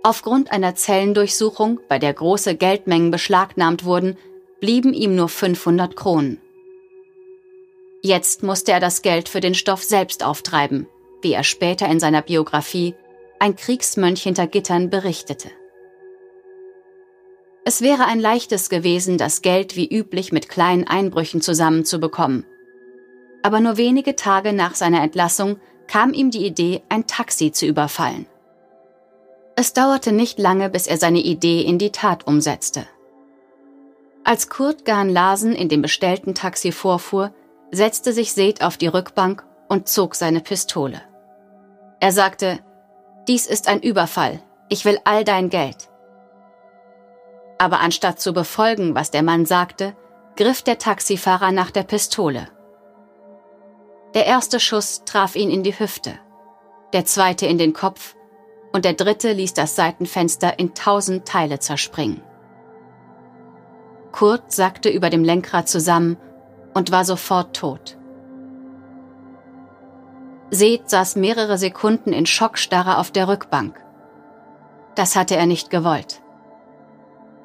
Aufgrund 0.03 0.51
einer 0.51 0.73
Zellendurchsuchung, 0.75 1.79
bei 1.87 1.99
der 1.99 2.13
große 2.13 2.55
Geldmengen 2.55 3.11
beschlagnahmt 3.11 3.85
wurden, 3.85 4.17
blieben 4.59 4.93
ihm 4.93 5.15
nur 5.15 5.29
500 5.29 5.95
Kronen. 5.95 6.39
Jetzt 8.01 8.41
musste 8.41 8.71
er 8.71 8.79
das 8.79 9.03
Geld 9.03 9.29
für 9.29 9.41
den 9.41 9.53
Stoff 9.53 9.83
selbst 9.83 10.23
auftreiben, 10.23 10.87
wie 11.21 11.33
er 11.33 11.43
später 11.43 11.87
in 11.87 11.99
seiner 11.99 12.23
Biografie 12.23 12.95
Ein 13.39 13.55
Kriegsmönch 13.55 14.21
hinter 14.21 14.45
Gittern 14.47 14.89
berichtete. 14.89 15.49
Es 17.63 17.81
wäre 17.81 18.05
ein 18.05 18.19
leichtes 18.19 18.69
gewesen, 18.69 19.19
das 19.19 19.43
Geld 19.43 19.75
wie 19.75 19.87
üblich 19.87 20.31
mit 20.31 20.49
kleinen 20.49 20.87
Einbrüchen 20.87 21.41
zusammenzubekommen. 21.41 22.45
Aber 23.43 23.59
nur 23.59 23.77
wenige 23.77 24.15
Tage 24.15 24.53
nach 24.53 24.75
seiner 24.75 25.01
Entlassung 25.01 25.57
kam 25.87 26.13
ihm 26.13 26.31
die 26.31 26.45
Idee, 26.45 26.81
ein 26.89 27.07
Taxi 27.07 27.51
zu 27.51 27.65
überfallen. 27.65 28.27
Es 29.55 29.73
dauerte 29.73 30.11
nicht 30.11 30.39
lange, 30.39 30.69
bis 30.69 30.87
er 30.87 30.97
seine 30.97 31.19
Idee 31.19 31.61
in 31.61 31.77
die 31.77 31.91
Tat 31.91 32.25
umsetzte. 32.27 32.85
Als 34.23 34.49
Kurt 34.49 34.85
Gahn 34.85 35.09
Larsen 35.09 35.53
in 35.53 35.67
dem 35.67 35.81
bestellten 35.81 36.35
Taxi 36.35 36.71
vorfuhr, 36.71 37.33
setzte 37.71 38.13
sich 38.13 38.33
Seth 38.33 38.63
auf 38.63 38.77
die 38.77 38.87
Rückbank 38.87 39.43
und 39.67 39.87
zog 39.87 40.15
seine 40.15 40.41
Pistole. 40.41 41.01
Er 41.99 42.11
sagte, 42.11 42.59
dies 43.27 43.45
ist 43.45 43.67
ein 43.67 43.81
Überfall, 43.81 44.41
ich 44.69 44.85
will 44.85 44.99
all 45.03 45.23
dein 45.23 45.49
Geld. 45.49 45.89
Aber 47.57 47.79
anstatt 47.79 48.19
zu 48.19 48.33
befolgen, 48.33 48.95
was 48.95 49.11
der 49.11 49.23
Mann 49.23 49.45
sagte, 49.45 49.95
griff 50.35 50.61
der 50.61 50.77
Taxifahrer 50.77 51.51
nach 51.51 51.71
der 51.71 51.83
Pistole. 51.83 52.47
Der 54.13 54.25
erste 54.25 54.59
Schuss 54.59 55.03
traf 55.05 55.35
ihn 55.35 55.49
in 55.49 55.63
die 55.63 55.77
Hüfte, 55.77 56.19
der 56.91 57.05
zweite 57.05 57.45
in 57.45 57.57
den 57.57 57.71
Kopf 57.71 58.15
und 58.73 58.83
der 58.83 58.93
dritte 58.93 59.31
ließ 59.31 59.53
das 59.53 59.75
Seitenfenster 59.75 60.59
in 60.59 60.73
tausend 60.73 61.25
Teile 61.25 61.59
zerspringen. 61.59 62.21
Kurt 64.11 64.51
sackte 64.51 64.89
über 64.89 65.09
dem 65.09 65.23
Lenkrad 65.23 65.69
zusammen 65.69 66.17
und 66.73 66.91
war 66.91 67.05
sofort 67.05 67.55
tot. 67.55 67.97
Seth 70.49 70.89
saß 70.89 71.15
mehrere 71.15 71.57
Sekunden 71.57 72.11
in 72.11 72.25
Schockstarre 72.25 72.97
auf 72.97 73.11
der 73.11 73.29
Rückbank. 73.29 73.81
Das 74.95 75.15
hatte 75.15 75.37
er 75.37 75.45
nicht 75.45 75.69
gewollt. 75.69 76.21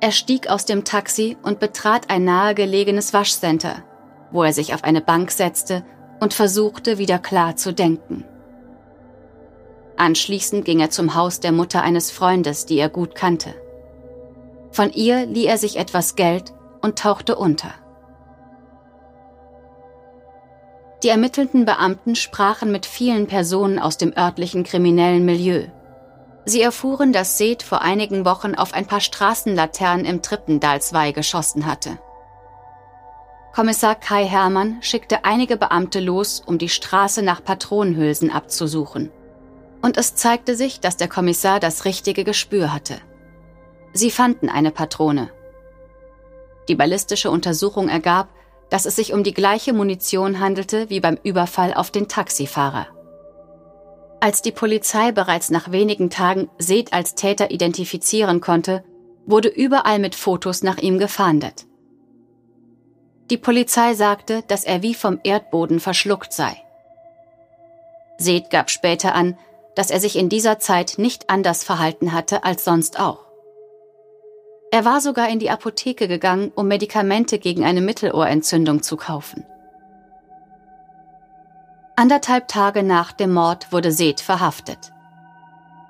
Er 0.01 0.11
stieg 0.11 0.51
aus 0.51 0.65
dem 0.65 0.85
Taxi 0.85 1.37
und 1.43 1.61
betrat 1.61 2.11
ein 2.11 2.25
nahegelegenes 2.25 3.15
Waschcenter, 3.15 3.85
wo 4.33 4.43
er 4.43 4.53
sich 4.53 4.75
auf 4.75 4.83
eine 4.83 5.01
Bank 5.01 5.31
setzte 5.31 5.85
und 6.21 6.35
versuchte, 6.35 6.99
wieder 6.99 7.19
klar 7.19 7.57
zu 7.57 7.73
denken. 7.73 8.25
Anschließend 9.97 10.65
ging 10.65 10.81
er 10.81 10.91
zum 10.91 11.15
Haus 11.15 11.41
der 11.41 11.53
Mutter 11.53 11.83
eines 11.83 12.11
Freundes, 12.11 12.67
die 12.67 12.79
er 12.79 12.89
gut 12.89 13.15
kannte. 13.15 13.55
Von 14.71 14.93
ihr 14.93 15.25
lieh 15.27 15.47
er 15.47 15.57
sich 15.57 15.79
etwas 15.79 16.17
Geld 16.17 16.53
und 16.83 16.99
tauchte 16.99 17.37
unter. 17.37 17.71
Die 21.03 21.09
ermittelnden 21.09 21.65
Beamten 21.65 22.15
sprachen 22.17 22.73
mit 22.73 22.87
vielen 22.87 23.27
Personen 23.27 23.79
aus 23.79 23.97
dem 23.97 24.17
örtlichen 24.17 24.65
kriminellen 24.65 25.25
Milieu. 25.25 25.65
Sie 26.45 26.63
erfuhren, 26.63 27.13
dass 27.13 27.39
Seth 27.39 27.63
vor 27.63 27.83
einigen 27.83 28.25
Wochen 28.25 28.55
auf 28.55 28.73
ein 28.73 28.87
paar 28.87 29.01
Straßenlaternen 29.01 30.07
im 30.07 30.23
Trippendalswei 30.23 31.13
geschossen 31.13 31.67
hatte. 31.67 31.99
Kommissar 33.57 33.95
Kai 33.95 34.27
Hermann 34.27 34.83
schickte 34.83 35.25
einige 35.25 35.57
Beamte 35.57 35.99
los, 35.99 36.43
um 36.45 36.59
die 36.59 36.69
Straße 36.69 37.23
nach 37.23 37.43
Patronenhülsen 37.43 38.31
abzusuchen. 38.31 39.11
Und 39.81 39.97
es 39.97 40.15
zeigte 40.15 40.55
sich, 40.55 40.81
dass 40.81 40.99
der 40.99 41.09
Kommissar 41.09 41.59
das 41.59 41.87
richtige 41.87 42.23
Gespür 42.23 42.71
hatte. 42.71 42.99
Sie 43.95 44.11
fanden 44.11 44.51
eine 44.51 44.73
Patrone. 44.73 45.31
Die 46.69 46.75
ballistische 46.75 47.31
Untersuchung 47.31 47.89
ergab, 47.89 48.29
dass 48.69 48.85
es 48.85 48.95
sich 48.95 49.15
um 49.15 49.25
die 49.25 49.33
gleiche 49.33 49.73
Munition 49.73 50.39
handelte 50.39 50.91
wie 50.91 51.01
beim 51.01 51.17
Überfall 51.23 51.73
auf 51.73 51.91
den 51.91 52.09
Taxifahrer. 52.09 52.89
Als 54.21 54.43
die 54.43 54.53
Polizei 54.53 55.13
bereits 55.13 55.49
nach 55.49 55.73
wenigen 55.73 56.11
Tagen 56.11 56.51
Seth 56.59 56.93
als 56.93 57.15
Täter 57.15 57.51
identifizieren 57.51 58.43
konnte, 58.43 58.85
wurde 59.25 59.49
überall 59.49 59.99
mit 59.99 60.15
Fotos 60.15 60.63
nach 60.63 60.77
ihm 60.77 60.99
gefahndet. 60.99 61.67
Die 63.31 63.39
Polizei 63.39 63.95
sagte, 63.95 64.43
dass 64.47 64.65
er 64.65 64.83
wie 64.83 64.95
vom 64.95 65.19
Erdboden 65.25 65.81
verschluckt 65.81 66.33
sei. 66.33 66.63
Seth 68.19 68.51
gab 68.51 68.71
später 68.71 69.15
an, 69.15 69.37
dass 69.75 69.91
er 69.91 70.01
sich 70.01 70.17
in 70.17 70.29
dieser 70.29 70.59
Zeit 70.59 70.95
nicht 70.97 71.29
anders 71.29 71.65
verhalten 71.65 72.13
hatte 72.13 72.45
als 72.45 72.65
sonst 72.65 72.99
auch. 73.01 73.27
Er 74.71 74.85
war 74.85 75.01
sogar 75.01 75.29
in 75.29 75.39
die 75.39 75.51
Apotheke 75.51 76.09
gegangen, 76.09 76.53
um 76.55 76.69
Medikamente 76.69 77.39
gegen 77.39 77.65
eine 77.65 77.81
Mittelohrentzündung 77.81 78.83
zu 78.83 78.97
kaufen. 78.97 79.45
Anderthalb 81.97 82.49
Tage 82.49 82.83
nach 82.83 83.13
dem 83.13 83.33
Mord 83.33 83.73
wurde 83.73 83.91
Seth 83.91 84.21
verhaftet. 84.21 84.93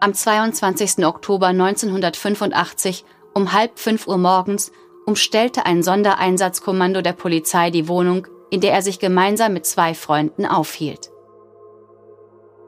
Am 0.01 0.15
22. 0.15 1.05
Oktober 1.05 1.49
1985 1.49 3.05
um 3.35 3.53
halb 3.53 3.79
fünf 3.79 4.07
Uhr 4.07 4.19
morgens 4.19 4.71
umstellte 5.07 5.65
ein 5.65 5.83
Sondereinsatzkommando 5.83 7.01
der 7.01 7.15
Polizei 7.15 7.71
die 7.71 7.89
Wohnung, 7.89 8.27
in 8.51 8.61
der 8.61 8.73
er 8.73 8.83
sich 8.83 8.99
gemeinsam 8.99 9.55
mit 9.55 9.65
zwei 9.65 9.95
Freunden 9.95 10.45
aufhielt. 10.45 11.11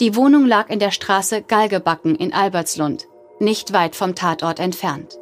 Die 0.00 0.16
Wohnung 0.16 0.46
lag 0.46 0.70
in 0.70 0.78
der 0.78 0.92
Straße 0.92 1.42
Galgebacken 1.42 2.14
in 2.14 2.32
Albertslund, 2.32 3.06
nicht 3.40 3.72
weit 3.72 3.96
vom 3.96 4.14
Tatort 4.14 4.60
entfernt. 4.60 5.18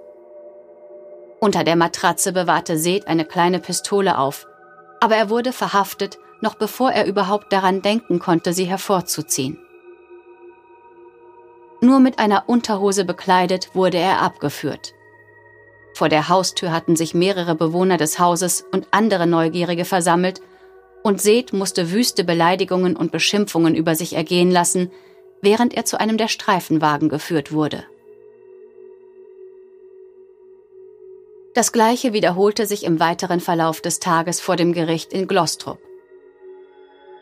Unter 1.40 1.64
der 1.64 1.76
Matratze 1.76 2.32
bewahrte 2.32 2.78
Seth 2.78 3.08
eine 3.08 3.24
kleine 3.24 3.58
Pistole 3.58 4.18
auf, 4.18 4.46
aber 5.00 5.16
er 5.16 5.30
wurde 5.30 5.52
verhaftet 5.52 6.18
noch 6.40 6.54
bevor 6.54 6.92
er 6.92 7.06
überhaupt 7.06 7.52
daran 7.52 7.82
denken 7.82 8.18
konnte, 8.18 8.52
sie 8.52 8.64
hervorzuziehen. 8.64 9.58
Nur 11.80 12.00
mit 12.00 12.18
einer 12.18 12.48
Unterhose 12.48 13.04
bekleidet 13.04 13.74
wurde 13.74 13.98
er 13.98 14.22
abgeführt. 14.22 14.94
Vor 15.96 16.10
der 16.10 16.28
Haustür 16.28 16.72
hatten 16.72 16.94
sich 16.94 17.14
mehrere 17.14 17.54
Bewohner 17.54 17.96
des 17.96 18.18
Hauses 18.18 18.66
und 18.70 18.86
andere 18.90 19.26
Neugierige 19.26 19.86
versammelt, 19.86 20.42
und 21.02 21.22
Seth 21.22 21.54
musste 21.54 21.90
wüste 21.90 22.22
Beleidigungen 22.22 22.96
und 22.96 23.12
Beschimpfungen 23.12 23.74
über 23.74 23.94
sich 23.94 24.12
ergehen 24.12 24.50
lassen, 24.50 24.90
während 25.40 25.72
er 25.72 25.86
zu 25.86 25.98
einem 25.98 26.18
der 26.18 26.28
Streifenwagen 26.28 27.08
geführt 27.08 27.50
wurde. 27.50 27.86
Das 31.54 31.72
gleiche 31.72 32.12
wiederholte 32.12 32.66
sich 32.66 32.84
im 32.84 33.00
weiteren 33.00 33.40
Verlauf 33.40 33.80
des 33.80 33.98
Tages 33.98 34.38
vor 34.38 34.56
dem 34.56 34.74
Gericht 34.74 35.14
in 35.14 35.26
Glostrup. 35.26 35.78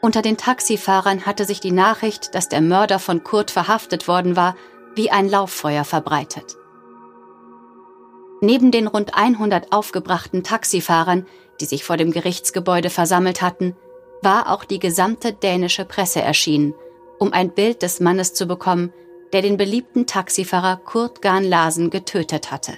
Unter 0.02 0.21
den 0.21 0.37
Taxifahrern 0.37 1.26
hatte 1.26 1.45
sich 1.45 1.61
die 1.61 1.71
Nachricht, 1.71 2.35
dass 2.35 2.49
der 2.49 2.61
Mörder 2.61 2.99
von 2.99 3.23
Kurt 3.23 3.52
verhaftet 3.52 4.09
worden 4.09 4.35
war, 4.35 4.57
wie 4.97 5.12
ein 5.12 5.28
Lauffeuer 5.28 5.85
verbreitet. 5.85 6.57
Neben 8.44 8.70
den 8.70 8.86
rund 8.86 9.14
100 9.14 9.72
aufgebrachten 9.72 10.44
Taxifahrern, 10.44 11.24
die 11.62 11.64
sich 11.64 11.82
vor 11.82 11.96
dem 11.96 12.10
Gerichtsgebäude 12.10 12.90
versammelt 12.90 13.40
hatten, 13.40 13.74
war 14.20 14.50
auch 14.52 14.64
die 14.64 14.78
gesamte 14.78 15.32
dänische 15.32 15.86
Presse 15.86 16.20
erschienen, 16.20 16.74
um 17.18 17.32
ein 17.32 17.48
Bild 17.54 17.80
des 17.80 18.00
Mannes 18.00 18.34
zu 18.34 18.44
bekommen, 18.44 18.92
der 19.32 19.40
den 19.40 19.56
beliebten 19.56 20.06
Taxifahrer 20.06 20.76
Kurt 20.76 21.22
Gahn 21.22 21.44
Larsen 21.44 21.88
getötet 21.88 22.52
hatte. 22.52 22.74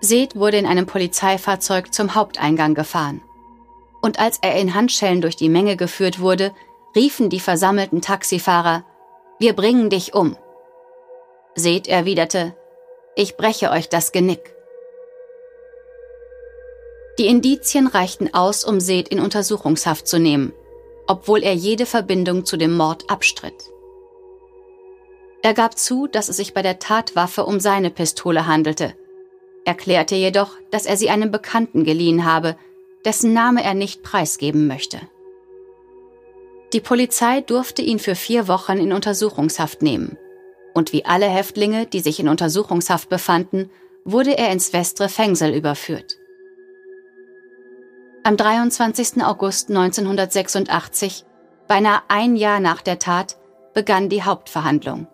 Seth 0.00 0.36
wurde 0.36 0.58
in 0.58 0.66
einem 0.66 0.86
Polizeifahrzeug 0.86 1.92
zum 1.92 2.14
Haupteingang 2.14 2.74
gefahren 2.74 3.22
und 4.02 4.20
als 4.20 4.38
er 4.40 4.54
in 4.54 4.74
Handschellen 4.74 5.20
durch 5.20 5.34
die 5.34 5.48
Menge 5.48 5.76
geführt 5.76 6.20
wurde, 6.20 6.54
riefen 6.94 7.28
die 7.28 7.40
versammelten 7.40 8.02
Taxifahrer, 8.02 8.84
wir 9.40 9.52
bringen 9.52 9.90
dich 9.90 10.14
um. 10.14 10.36
Seht 11.56 11.88
erwiderte, 11.88 12.54
ich 13.16 13.36
breche 13.36 13.70
euch 13.70 13.88
das 13.88 14.12
Genick. 14.12 14.54
Die 17.18 17.26
Indizien 17.26 17.86
reichten 17.86 18.32
aus, 18.34 18.62
um 18.62 18.78
Seth 18.78 19.08
in 19.08 19.20
Untersuchungshaft 19.20 20.06
zu 20.06 20.18
nehmen, 20.18 20.52
obwohl 21.06 21.42
er 21.42 21.54
jede 21.54 21.86
Verbindung 21.86 22.44
zu 22.44 22.58
dem 22.58 22.76
Mord 22.76 23.08
abstritt. 23.08 23.72
Er 25.42 25.54
gab 25.54 25.78
zu, 25.78 26.06
dass 26.06 26.28
es 26.28 26.36
sich 26.36 26.52
bei 26.52 26.60
der 26.60 26.78
Tatwaffe 26.78 27.46
um 27.46 27.58
seine 27.58 27.90
Pistole 27.90 28.46
handelte, 28.46 28.94
erklärte 29.64 30.14
jedoch, 30.14 30.50
dass 30.70 30.84
er 30.84 30.98
sie 30.98 31.08
einem 31.08 31.30
Bekannten 31.30 31.84
geliehen 31.84 32.26
habe, 32.26 32.56
dessen 33.06 33.32
Name 33.32 33.64
er 33.64 33.74
nicht 33.74 34.02
preisgeben 34.02 34.66
möchte. 34.66 35.00
Die 36.74 36.80
Polizei 36.80 37.40
durfte 37.40 37.80
ihn 37.80 37.98
für 37.98 38.14
vier 38.14 38.46
Wochen 38.48 38.76
in 38.76 38.92
Untersuchungshaft 38.92 39.80
nehmen. 39.80 40.18
Und 40.76 40.92
wie 40.92 41.06
alle 41.06 41.24
Häftlinge, 41.24 41.86
die 41.86 42.00
sich 42.00 42.20
in 42.20 42.28
Untersuchungshaft 42.28 43.08
befanden, 43.08 43.70
wurde 44.04 44.36
er 44.36 44.52
ins 44.52 44.74
Westre 44.74 45.08
Fengsel 45.08 45.54
überführt. 45.54 46.18
Am 48.24 48.36
23. 48.36 49.24
August 49.24 49.70
1986, 49.70 51.24
beinahe 51.66 52.02
ein 52.08 52.36
Jahr 52.36 52.60
nach 52.60 52.82
der 52.82 52.98
Tat, 52.98 53.38
begann 53.72 54.10
die 54.10 54.22
Hauptverhandlung. 54.22 55.06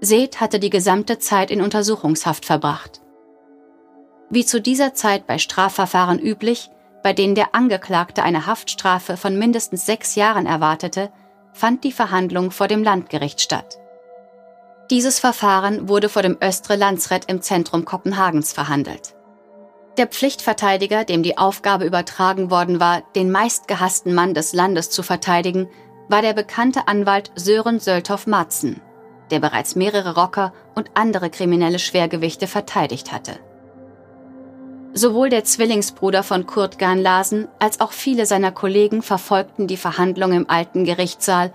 Seth 0.00 0.40
hatte 0.40 0.60
die 0.60 0.70
gesamte 0.70 1.18
Zeit 1.18 1.50
in 1.50 1.60
Untersuchungshaft 1.60 2.44
verbracht. 2.44 3.00
Wie 4.30 4.44
zu 4.44 4.60
dieser 4.60 4.94
Zeit 4.94 5.26
bei 5.26 5.38
Strafverfahren 5.38 6.20
üblich, 6.20 6.70
bei 7.02 7.12
denen 7.12 7.34
der 7.34 7.56
Angeklagte 7.56 8.22
eine 8.22 8.46
Haftstrafe 8.46 9.16
von 9.16 9.36
mindestens 9.36 9.84
sechs 9.84 10.14
Jahren 10.14 10.46
erwartete, 10.46 11.10
fand 11.52 11.84
die 11.84 11.92
Verhandlung 11.92 12.50
vor 12.50 12.68
dem 12.68 12.82
Landgericht 12.82 13.40
statt. 13.40 13.78
Dieses 14.90 15.18
Verfahren 15.18 15.88
wurde 15.88 16.08
vor 16.08 16.22
dem 16.22 16.38
Östre 16.42 16.76
Landsret 16.76 17.26
im 17.26 17.42
Zentrum 17.42 17.84
Kopenhagens 17.84 18.52
verhandelt. 18.52 19.14
Der 19.98 20.06
Pflichtverteidiger, 20.06 21.04
dem 21.04 21.22
die 21.22 21.36
Aufgabe 21.36 21.84
übertragen 21.84 22.50
worden 22.50 22.80
war, 22.80 23.02
den 23.14 23.30
meistgehassten 23.30 24.14
Mann 24.14 24.32
des 24.32 24.52
Landes 24.52 24.90
zu 24.90 25.02
verteidigen, 25.02 25.68
war 26.08 26.22
der 26.22 26.32
bekannte 26.32 26.88
Anwalt 26.88 27.32
Sören 27.34 27.80
Söltoff 27.80 28.26
Matzen, 28.26 28.80
der 29.30 29.40
bereits 29.40 29.76
mehrere 29.76 30.14
Rocker 30.14 30.54
und 30.74 30.90
andere 30.94 31.30
kriminelle 31.30 31.78
Schwergewichte 31.78 32.46
verteidigt 32.46 33.12
hatte. 33.12 33.38
Sowohl 34.94 35.28
der 35.28 35.44
Zwillingsbruder 35.44 36.22
von 36.22 36.46
Kurt 36.46 36.78
Gahn 36.78 36.98
Larsen 36.98 37.48
als 37.58 37.80
auch 37.80 37.92
viele 37.92 38.26
seiner 38.26 38.52
Kollegen 38.52 39.02
verfolgten 39.02 39.66
die 39.66 39.76
Verhandlung 39.76 40.32
im 40.32 40.48
alten 40.48 40.84
Gerichtssaal 40.84 41.52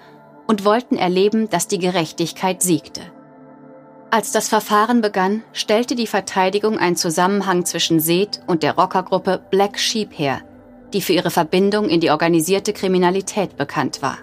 und 0.48 0.66
wollten 0.66 0.98
erleben, 0.98 1.50
dass 1.50 1.68
die 1.68 1.80
Gerechtigkeit 1.80 2.62
siegte. 2.62 3.02
Als 4.12 4.32
das 4.32 4.48
Verfahren 4.48 5.02
begann, 5.02 5.42
stellte 5.54 5.96
die 5.96 6.06
Verteidigung 6.06 6.78
einen 6.78 6.96
Zusammenhang 6.96 7.66
zwischen 7.66 8.00
Seth 8.00 8.42
und 8.46 8.62
der 8.62 8.76
Rockergruppe 8.76 9.42
Black 9.50 9.80
Sheep 9.80 10.18
her, 10.18 10.42
die 10.94 11.02
für 11.02 11.14
ihre 11.14 11.32
Verbindung 11.32 11.90
in 11.90 12.00
die 12.00 12.12
organisierte 12.12 12.74
Kriminalität 12.74 13.58
bekannt 13.58 14.04
war. 14.04 14.20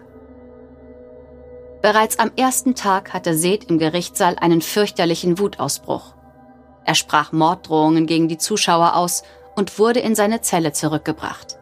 Bereits 1.82 2.18
am 2.18 2.30
ersten 2.36 2.74
Tag 2.76 3.12
hatte 3.12 3.34
Seth 3.34 3.64
im 3.64 3.78
Gerichtssaal 3.78 4.36
einen 4.40 4.60
fürchterlichen 4.60 5.38
Wutausbruch. 5.40 6.14
Er 6.90 6.96
sprach 6.96 7.30
Morddrohungen 7.30 8.06
gegen 8.06 8.26
die 8.26 8.36
Zuschauer 8.36 8.96
aus 8.96 9.22
und 9.54 9.78
wurde 9.78 10.00
in 10.00 10.16
seine 10.16 10.40
Zelle 10.40 10.72
zurückgebracht. 10.72 11.56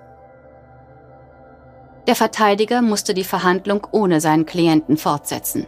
Der 2.07 2.15
Verteidiger 2.15 2.81
musste 2.81 3.13
die 3.13 3.25
Verhandlung 3.25 3.87
ohne 3.91 4.23
seinen 4.23 4.47
Klienten 4.47 4.97
fortsetzen. 4.97 5.67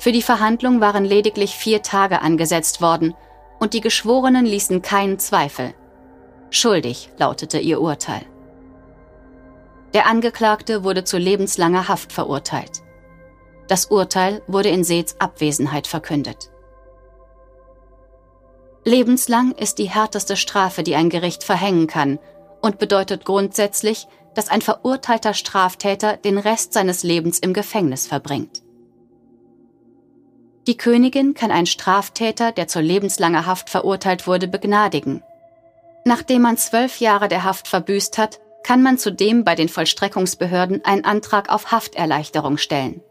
Für 0.00 0.10
die 0.10 0.22
Verhandlung 0.22 0.80
waren 0.80 1.04
lediglich 1.04 1.54
vier 1.54 1.80
Tage 1.80 2.20
angesetzt 2.20 2.82
worden 2.82 3.14
und 3.60 3.74
die 3.74 3.80
Geschworenen 3.80 4.44
ließen 4.44 4.82
keinen 4.82 5.20
Zweifel. 5.20 5.72
Schuldig 6.50 7.10
lautete 7.16 7.60
ihr 7.60 7.80
Urteil. 7.80 8.22
Der 9.94 10.06
Angeklagte 10.06 10.82
wurde 10.82 11.04
zu 11.04 11.16
lebenslanger 11.16 11.86
Haft 11.86 12.12
verurteilt. 12.12 12.82
Das 13.68 13.84
Urteil 13.84 14.42
wurde 14.48 14.70
in 14.70 14.82
Seeds 14.82 15.14
Abwesenheit 15.20 15.86
verkündet. 15.86 16.50
Lebenslang 18.88 19.52
ist 19.52 19.78
die 19.78 19.90
härteste 19.90 20.34
Strafe, 20.34 20.82
die 20.82 20.94
ein 20.94 21.10
Gericht 21.10 21.44
verhängen 21.44 21.88
kann 21.88 22.18
und 22.62 22.78
bedeutet 22.78 23.26
grundsätzlich, 23.26 24.06
dass 24.34 24.48
ein 24.48 24.62
verurteilter 24.62 25.34
Straftäter 25.34 26.16
den 26.16 26.38
Rest 26.38 26.72
seines 26.72 27.02
Lebens 27.02 27.38
im 27.38 27.52
Gefängnis 27.52 28.06
verbringt. 28.06 28.62
Die 30.66 30.78
Königin 30.78 31.34
kann 31.34 31.50
einen 31.50 31.66
Straftäter, 31.66 32.50
der 32.50 32.66
zur 32.66 32.80
lebenslanger 32.80 33.44
Haft 33.44 33.68
verurteilt 33.68 34.26
wurde, 34.26 34.48
begnadigen. 34.48 35.22
Nachdem 36.06 36.40
man 36.40 36.56
zwölf 36.56 36.98
Jahre 36.98 37.28
der 37.28 37.44
Haft 37.44 37.68
verbüßt 37.68 38.16
hat, 38.16 38.40
kann 38.62 38.82
man 38.82 38.96
zudem 38.96 39.44
bei 39.44 39.54
den 39.54 39.68
Vollstreckungsbehörden 39.68 40.86
einen 40.86 41.04
Antrag 41.04 41.50
auf 41.50 41.72
Hafterleichterung 41.72 42.56
stellen. 42.56 43.02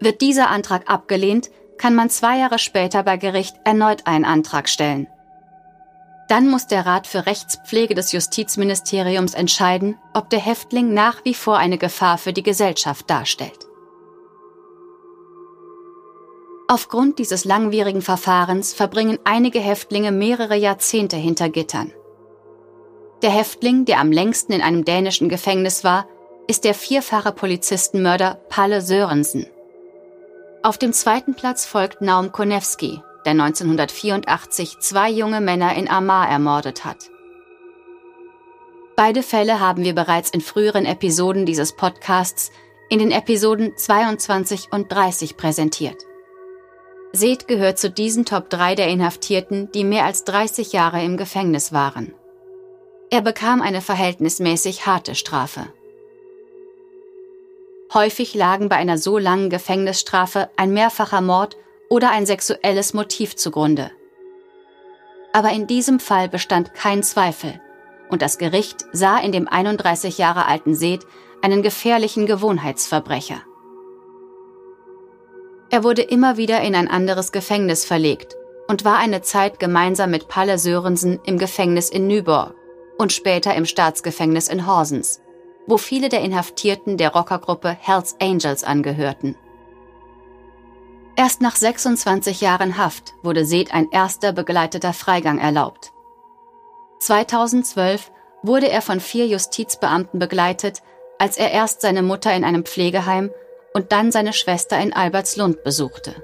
Wird 0.00 0.20
dieser 0.20 0.50
Antrag 0.50 0.90
abgelehnt, 0.90 1.50
kann 1.80 1.94
man 1.94 2.10
zwei 2.10 2.36
Jahre 2.36 2.58
später 2.58 3.02
bei 3.02 3.16
Gericht 3.16 3.56
erneut 3.64 4.06
einen 4.06 4.26
Antrag 4.26 4.68
stellen. 4.68 5.06
Dann 6.28 6.46
muss 6.46 6.66
der 6.66 6.84
Rat 6.84 7.06
für 7.06 7.24
Rechtspflege 7.24 7.94
des 7.94 8.12
Justizministeriums 8.12 9.32
entscheiden, 9.32 9.96
ob 10.12 10.28
der 10.28 10.40
Häftling 10.40 10.92
nach 10.92 11.24
wie 11.24 11.32
vor 11.32 11.56
eine 11.56 11.78
Gefahr 11.78 12.18
für 12.18 12.34
die 12.34 12.42
Gesellschaft 12.42 13.08
darstellt. 13.08 13.66
Aufgrund 16.68 17.18
dieses 17.18 17.46
langwierigen 17.46 18.02
Verfahrens 18.02 18.74
verbringen 18.74 19.18
einige 19.24 19.58
Häftlinge 19.58 20.12
mehrere 20.12 20.56
Jahrzehnte 20.56 21.16
hinter 21.16 21.48
Gittern. 21.48 21.92
Der 23.22 23.30
Häftling, 23.30 23.86
der 23.86 24.00
am 24.00 24.12
längsten 24.12 24.52
in 24.52 24.60
einem 24.60 24.84
dänischen 24.84 25.30
Gefängnis 25.30 25.82
war, 25.82 26.06
ist 26.46 26.64
der 26.64 26.74
vierfache 26.74 27.32
Polizistenmörder 27.32 28.34
Palle 28.50 28.82
Sörensen. 28.82 29.46
Auf 30.62 30.76
dem 30.76 30.92
zweiten 30.92 31.34
Platz 31.34 31.64
folgt 31.64 32.02
Naum 32.02 32.32
Konewski, 32.32 33.02
der 33.24 33.32
1984 33.32 34.78
zwei 34.80 35.08
junge 35.08 35.40
Männer 35.40 35.74
in 35.74 35.88
Amar 35.88 36.28
ermordet 36.28 36.84
hat. 36.84 37.10
Beide 38.94 39.22
Fälle 39.22 39.58
haben 39.58 39.84
wir 39.84 39.94
bereits 39.94 40.28
in 40.28 40.42
früheren 40.42 40.84
Episoden 40.84 41.46
dieses 41.46 41.74
Podcasts 41.74 42.50
in 42.90 42.98
den 42.98 43.10
Episoden 43.10 43.74
22 43.74 44.68
und 44.70 44.92
30 44.92 45.38
präsentiert. 45.38 45.96
Seth 47.12 47.48
gehört 47.48 47.78
zu 47.78 47.88
diesen 47.90 48.26
Top 48.26 48.50
3 48.50 48.74
der 48.74 48.88
Inhaftierten, 48.88 49.72
die 49.72 49.84
mehr 49.84 50.04
als 50.04 50.24
30 50.24 50.74
Jahre 50.74 51.02
im 51.02 51.16
Gefängnis 51.16 51.72
waren. 51.72 52.12
Er 53.08 53.22
bekam 53.22 53.62
eine 53.62 53.80
verhältnismäßig 53.80 54.84
harte 54.84 55.14
Strafe. 55.14 55.72
Häufig 57.92 58.34
lagen 58.34 58.68
bei 58.68 58.76
einer 58.76 58.98
so 58.98 59.18
langen 59.18 59.50
Gefängnisstrafe 59.50 60.48
ein 60.56 60.72
mehrfacher 60.72 61.20
Mord 61.20 61.56
oder 61.88 62.10
ein 62.10 62.24
sexuelles 62.24 62.94
Motiv 62.94 63.34
zugrunde. 63.34 63.90
Aber 65.32 65.50
in 65.50 65.66
diesem 65.66 65.98
Fall 65.98 66.28
bestand 66.28 66.74
kein 66.74 67.02
Zweifel 67.02 67.60
und 68.10 68.22
das 68.22 68.38
Gericht 68.38 68.84
sah 68.92 69.18
in 69.18 69.32
dem 69.32 69.48
31 69.48 70.18
Jahre 70.18 70.46
alten 70.46 70.74
Seth 70.74 71.06
einen 71.42 71.62
gefährlichen 71.62 72.26
Gewohnheitsverbrecher. 72.26 73.42
Er 75.70 75.84
wurde 75.84 76.02
immer 76.02 76.36
wieder 76.36 76.60
in 76.62 76.74
ein 76.74 76.88
anderes 76.88 77.32
Gefängnis 77.32 77.84
verlegt 77.84 78.36
und 78.66 78.84
war 78.84 78.98
eine 78.98 79.22
Zeit 79.22 79.60
gemeinsam 79.60 80.10
mit 80.10 80.28
Palle 80.28 80.58
Sörensen 80.58 81.20
im 81.24 81.38
Gefängnis 81.38 81.90
in 81.90 82.08
Nyborg 82.08 82.54
und 82.98 83.12
später 83.12 83.54
im 83.54 83.66
Staatsgefängnis 83.66 84.48
in 84.48 84.66
Horsens, 84.66 85.20
wo 85.70 85.78
viele 85.78 86.08
der 86.08 86.20
Inhaftierten 86.20 86.96
der 86.96 87.12
Rockergruppe 87.12 87.76
Hells 87.80 88.16
Angels 88.20 88.64
angehörten. 88.64 89.36
Erst 91.16 91.40
nach 91.40 91.54
26 91.54 92.40
Jahren 92.40 92.76
Haft 92.76 93.14
wurde 93.22 93.44
Seth 93.44 93.72
ein 93.72 93.90
erster 93.90 94.32
begleiteter 94.32 94.92
Freigang 94.92 95.38
erlaubt. 95.38 95.92
2012 97.00 98.10
wurde 98.42 98.68
er 98.68 98.82
von 98.82 99.00
vier 99.00 99.26
Justizbeamten 99.26 100.18
begleitet, 100.18 100.82
als 101.18 101.36
er 101.36 101.52
erst 101.52 101.82
seine 101.82 102.02
Mutter 102.02 102.34
in 102.34 102.44
einem 102.44 102.64
Pflegeheim 102.64 103.30
und 103.74 103.92
dann 103.92 104.10
seine 104.10 104.32
Schwester 104.32 104.78
in 104.78 104.92
Albertslund 104.92 105.62
besuchte. 105.62 106.14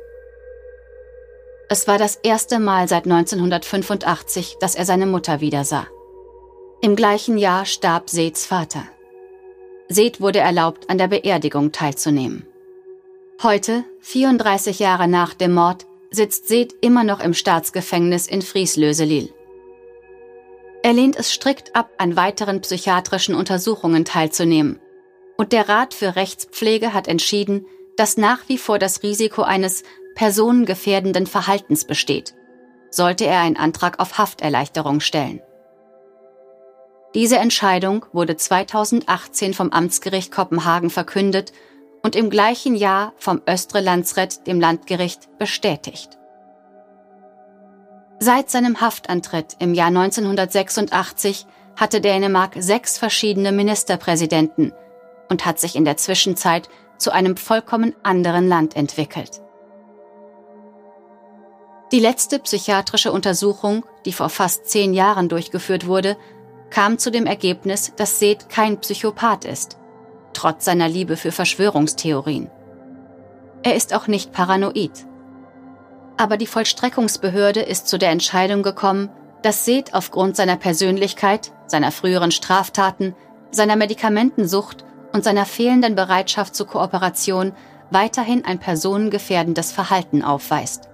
Es 1.69 1.87
war 1.87 1.99
das 1.99 2.17
erste 2.17 2.59
Mal 2.59 2.89
seit 2.89 3.05
1985, 3.05 4.57
dass 4.61 4.75
er 4.75 4.85
seine 4.85 5.07
Mutter 5.07 5.41
wiedersah. 5.41 5.87
Im 6.81 6.97
gleichen 6.97 7.39
Jahr 7.39 7.65
starb 7.65 8.09
Seths 8.09 8.47
Vater. 8.47 8.85
Seth 9.88 10.20
wurde 10.20 10.40
erlaubt, 10.40 10.90
an 10.90 10.99
der 10.99 11.09
Beerdigung 11.09 11.72
teilzunehmen. 11.72 12.46
Heute, 13.42 13.85
34 14.01 14.79
Jahre 14.79 15.09
nach 15.09 15.35
dem 15.35 15.55
Mord, 15.55 15.87
sitzt 16.11 16.49
Seth 16.49 16.75
immer 16.81 17.05
noch 17.05 17.20
im 17.20 17.35
Staatsgefängnis 17.35 18.27
in 18.27 18.42
Frieslöselil. 18.42 19.33
Er 20.83 20.92
lehnt 20.92 21.16
es 21.16 21.33
strikt 21.33 21.75
ab, 21.75 21.90
an 21.99 22.16
weiteren 22.16 22.61
psychiatrischen 22.61 23.35
Untersuchungen 23.35 24.05
teilzunehmen. 24.05 24.81
Und 25.37 25.53
der 25.53 25.68
Rat 25.68 25.94
für 25.94 26.16
Rechtspflege 26.16 26.94
hat 26.94 27.09
entschieden, 27.09 27.66
dass 27.96 28.16
nach 28.16 28.49
wie 28.49 28.59
vor 28.59 28.79
das 28.79 29.03
Risiko 29.03 29.42
eines 29.42 29.83
personengefährdenden 30.14 31.27
Verhaltens 31.27 31.85
besteht, 31.85 32.35
sollte 32.90 33.27
er 33.27 33.40
einen 33.40 33.57
Antrag 33.57 33.99
auf 33.99 34.18
Hafterleichterung 34.18 35.01
stellen. 35.01 35.40
Diese 37.16 37.38
Entscheidung 37.38 38.05
wurde 38.12 38.37
2018 38.37 39.55
vom 39.55 39.72
Amtsgericht 39.72 40.31
Kopenhagen 40.31 40.90
verkündet 40.90 41.55
und 42.02 42.14
im 42.14 42.29
gleichen 42.29 42.74
Jahr 42.74 43.14
vom 43.16 43.40
Östre 43.48 43.81
Landsret, 43.81 44.46
dem 44.46 44.61
Landgericht, 44.61 45.38
bestätigt. 45.38 46.18
Seit 48.18 48.50
seinem 48.50 48.83
Haftantritt 48.83 49.57
im 49.61 49.72
Jahr 49.72 49.87
1986 49.87 51.46
hatte 51.74 52.02
Dänemark 52.02 52.52
sechs 52.59 52.98
verschiedene 52.98 53.50
Ministerpräsidenten 53.50 54.74
und 55.31 55.46
hat 55.46 55.59
sich 55.59 55.74
in 55.74 55.87
der 55.87 55.96
Zwischenzeit 55.96 56.68
zu 56.98 57.12
einem 57.12 57.38
vollkommen 57.38 57.94
anderen 58.02 58.46
Land 58.46 58.76
entwickelt. 58.76 59.40
Die 61.92 62.00
letzte 62.00 62.40
psychiatrische 62.40 63.11
Untersuchung, 63.11 63.87
die 64.05 64.12
vor 64.12 64.29
fast 64.29 64.66
zehn 64.66 64.92
Jahren 64.92 65.31
durchgeführt 65.31 65.87
wurde, 65.87 66.18
kam 66.70 66.98
zu 66.98 67.11
dem 67.11 67.26
Ergebnis, 67.26 67.92
dass 67.96 68.18
Seth 68.18 68.48
kein 68.48 68.81
Psychopath 68.81 69.44
ist, 69.44 69.79
trotz 70.33 70.64
seiner 70.64 70.88
Liebe 70.88 71.16
für 71.16 71.33
Verschwörungstheorien. 71.33 72.50
Er 73.62 73.74
ist 73.74 73.94
auch 73.94 74.07
nicht 74.07 74.33
paranoid. 74.33 75.07
Aber 76.16 76.37
die 76.37 76.46
Vollstreckungsbehörde 76.46 77.61
ist 77.61 77.88
zu 77.88 77.98
der 77.98 78.11
Entscheidung 78.11 78.62
gekommen, 78.62 79.11
dass 79.42 79.64
Seth 79.64 79.94
aufgrund 79.94 80.37
seiner 80.37 80.57
Persönlichkeit, 80.57 81.52
seiner 81.66 81.92
früheren 81.92 82.31
Straftaten, 82.31 83.14
seiner 83.50 83.76
Medikamentensucht 83.76 84.85
und 85.12 85.24
seiner 85.24 85.44
fehlenden 85.44 85.94
Bereitschaft 85.94 86.55
zur 86.55 86.66
Kooperation 86.66 87.52
weiterhin 87.90 88.44
ein 88.44 88.59
personengefährdendes 88.59 89.72
Verhalten 89.72 90.22
aufweist. 90.22 90.88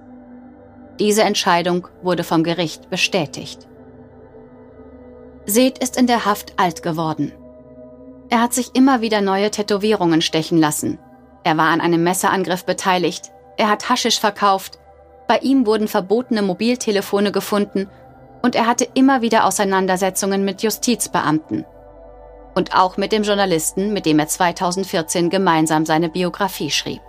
Diese 0.99 1.23
Entscheidung 1.23 1.89
wurde 2.03 2.23
vom 2.23 2.45
Gericht 2.45 2.91
bestätigt. 2.91 3.67
Seth 5.47 5.79
ist 5.79 5.97
in 5.97 6.07
der 6.07 6.25
Haft 6.25 6.59
alt 6.59 6.83
geworden. 6.83 7.33
Er 8.31 8.41
hat 8.41 8.55
sich 8.55 8.75
immer 8.75 9.01
wieder 9.01 9.21
neue 9.21 9.51
Tätowierungen 9.51 10.23
stechen 10.23 10.59
lassen. 10.59 10.99
Er 11.45 11.57
war 11.57 11.67
an 11.67 11.81
einem 11.81 12.03
Messerangriff 12.03 12.65
beteiligt. 12.65 13.33
Er 13.57 13.69
hat 13.69 13.89
Haschisch 13.89 14.21
verkauft. 14.21 14.79
Bei 15.27 15.39
ihm 15.39 15.67
wurden 15.67 15.89
verbotene 15.89 16.43
Mobiltelefone 16.43 17.33
gefunden 17.33 17.89
und 18.43 18.55
er 18.55 18.67
hatte 18.67 18.89
immer 18.95 19.23
wieder 19.23 19.45
Auseinandersetzungen 19.45 20.45
mit 20.45 20.63
Justizbeamten. 20.63 21.65
Und 22.55 22.75
auch 22.77 22.97
mit 22.97 23.13
dem 23.13 23.23
Journalisten, 23.23 23.93
mit 23.93 24.07
dem 24.07 24.19
er 24.19 24.29
2014 24.29 25.31
gemeinsam 25.31 25.87
seine 25.87 26.09
Biografie 26.09 26.71
schrieb. 26.71 27.01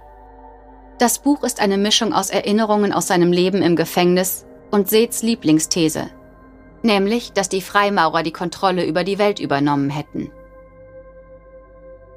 Das 1.00 1.19
Buch 1.19 1.43
ist 1.43 1.60
eine 1.60 1.78
Mischung 1.78 2.13
aus 2.13 2.30
Erinnerungen 2.30 2.93
aus 2.93 3.08
seinem 3.08 3.32
Leben 3.32 3.62
im 3.62 3.76
Gefängnis 3.76 4.46
und 4.72 4.89
Seths 4.89 5.22
Lieblingsthese, 5.22 6.10
nämlich 6.84 7.34
dass 7.34 7.50
die 7.50 7.62
Freimaurer 7.62 8.24
die 8.24 8.32
Kontrolle 8.32 8.86
über 8.86 9.04
die 9.04 9.17
Welt 9.17 9.39
übernommen 9.39 9.89
hätten. 9.89 10.32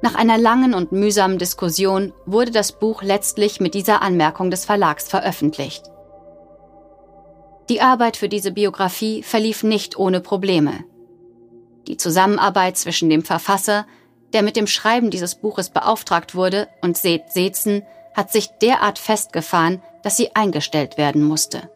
Nach 0.01 0.15
einer 0.15 0.37
langen 0.37 0.73
und 0.73 0.91
mühsamen 0.91 1.39
Diskussion 1.39 2.13
wurde 2.25 2.51
das 2.51 2.71
Buch 2.71 3.01
letztlich 3.01 3.59
mit 3.59 3.73
dieser 3.73 4.01
Anmerkung 4.01 4.51
des 4.51 4.63
Verlags 4.63 5.07
veröffentlicht. 5.07 5.83
Die 7.69 7.81
Arbeit 7.81 8.15
für 8.15 8.29
diese 8.29 8.51
Biografie 8.51 9.23
verlief 9.23 9.63
nicht 9.63 9.97
ohne 9.97 10.21
Probleme. 10.21 10.85
Die 11.87 11.97
Zusammenarbeit 11.97 12.77
zwischen 12.77 13.09
dem 13.09 13.23
Verfasser, 13.23 13.85
der 14.33 14.43
mit 14.43 14.55
dem 14.55 14.67
Schreiben 14.67 15.09
dieses 15.09 15.35
Buches 15.35 15.69
beauftragt 15.69 16.35
wurde, 16.35 16.67
und 16.81 16.97
Seth 16.97 17.31
Seetzen 17.31 17.83
hat 18.13 18.31
sich 18.31 18.47
derart 18.61 18.99
festgefahren, 18.99 19.81
dass 20.03 20.15
sie 20.15 20.35
eingestellt 20.35 20.97
werden 20.97 21.23
musste. 21.23 21.69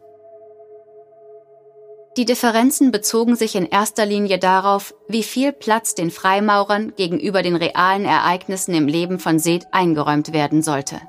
Die 2.18 2.26
Differenzen 2.26 2.92
bezogen 2.92 3.36
sich 3.36 3.54
in 3.54 3.64
erster 3.64 4.04
Linie 4.04 4.38
darauf, 4.38 4.94
wie 5.08 5.22
viel 5.22 5.50
Platz 5.50 5.94
den 5.94 6.10
Freimaurern 6.10 6.92
gegenüber 6.94 7.42
den 7.42 7.56
realen 7.56 8.04
Ereignissen 8.04 8.74
im 8.74 8.86
Leben 8.86 9.18
von 9.18 9.38
Seth 9.38 9.66
eingeräumt 9.70 10.34
werden 10.34 10.60
sollte. 10.60 11.00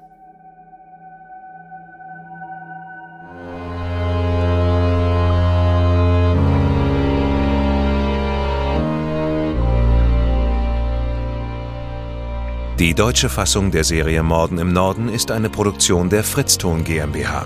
Die 12.80 12.94
deutsche 12.94 13.28
Fassung 13.30 13.72
der 13.72 13.84
Serie 13.84 14.24
Morden 14.24 14.58
im 14.58 14.72
Norden 14.72 15.10
ist 15.10 15.32
eine 15.32 15.50
Produktion 15.50 16.10
der 16.10 16.24
Fritzton 16.24 16.86
GmbH 16.86 17.46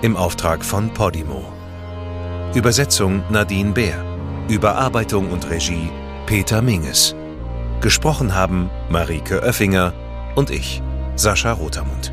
im 0.00 0.16
Auftrag 0.16 0.64
von 0.64 0.92
Podimo. 0.94 1.57
Übersetzung 2.54 3.22
Nadine 3.28 3.72
Bär. 3.72 4.02
Überarbeitung 4.48 5.30
und 5.30 5.50
Regie 5.50 5.90
Peter 6.24 6.62
Minges. 6.62 7.14
Gesprochen 7.82 8.34
haben 8.34 8.70
Marike 8.88 9.42
Oeffinger 9.42 9.92
und 10.34 10.48
ich, 10.48 10.82
Sascha 11.14 11.52
Rotermund. 11.52 12.12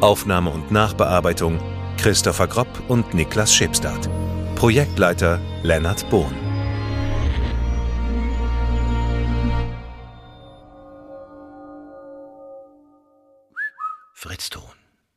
Aufnahme 0.00 0.50
und 0.50 0.72
Nachbearbeitung 0.72 1.60
Christopher 1.98 2.48
Gropp 2.48 2.82
und 2.88 3.14
Niklas 3.14 3.54
Schipstadt. 3.54 4.10
Projektleiter 4.56 5.40
Lennart 5.62 6.10
Bohn. 6.10 6.43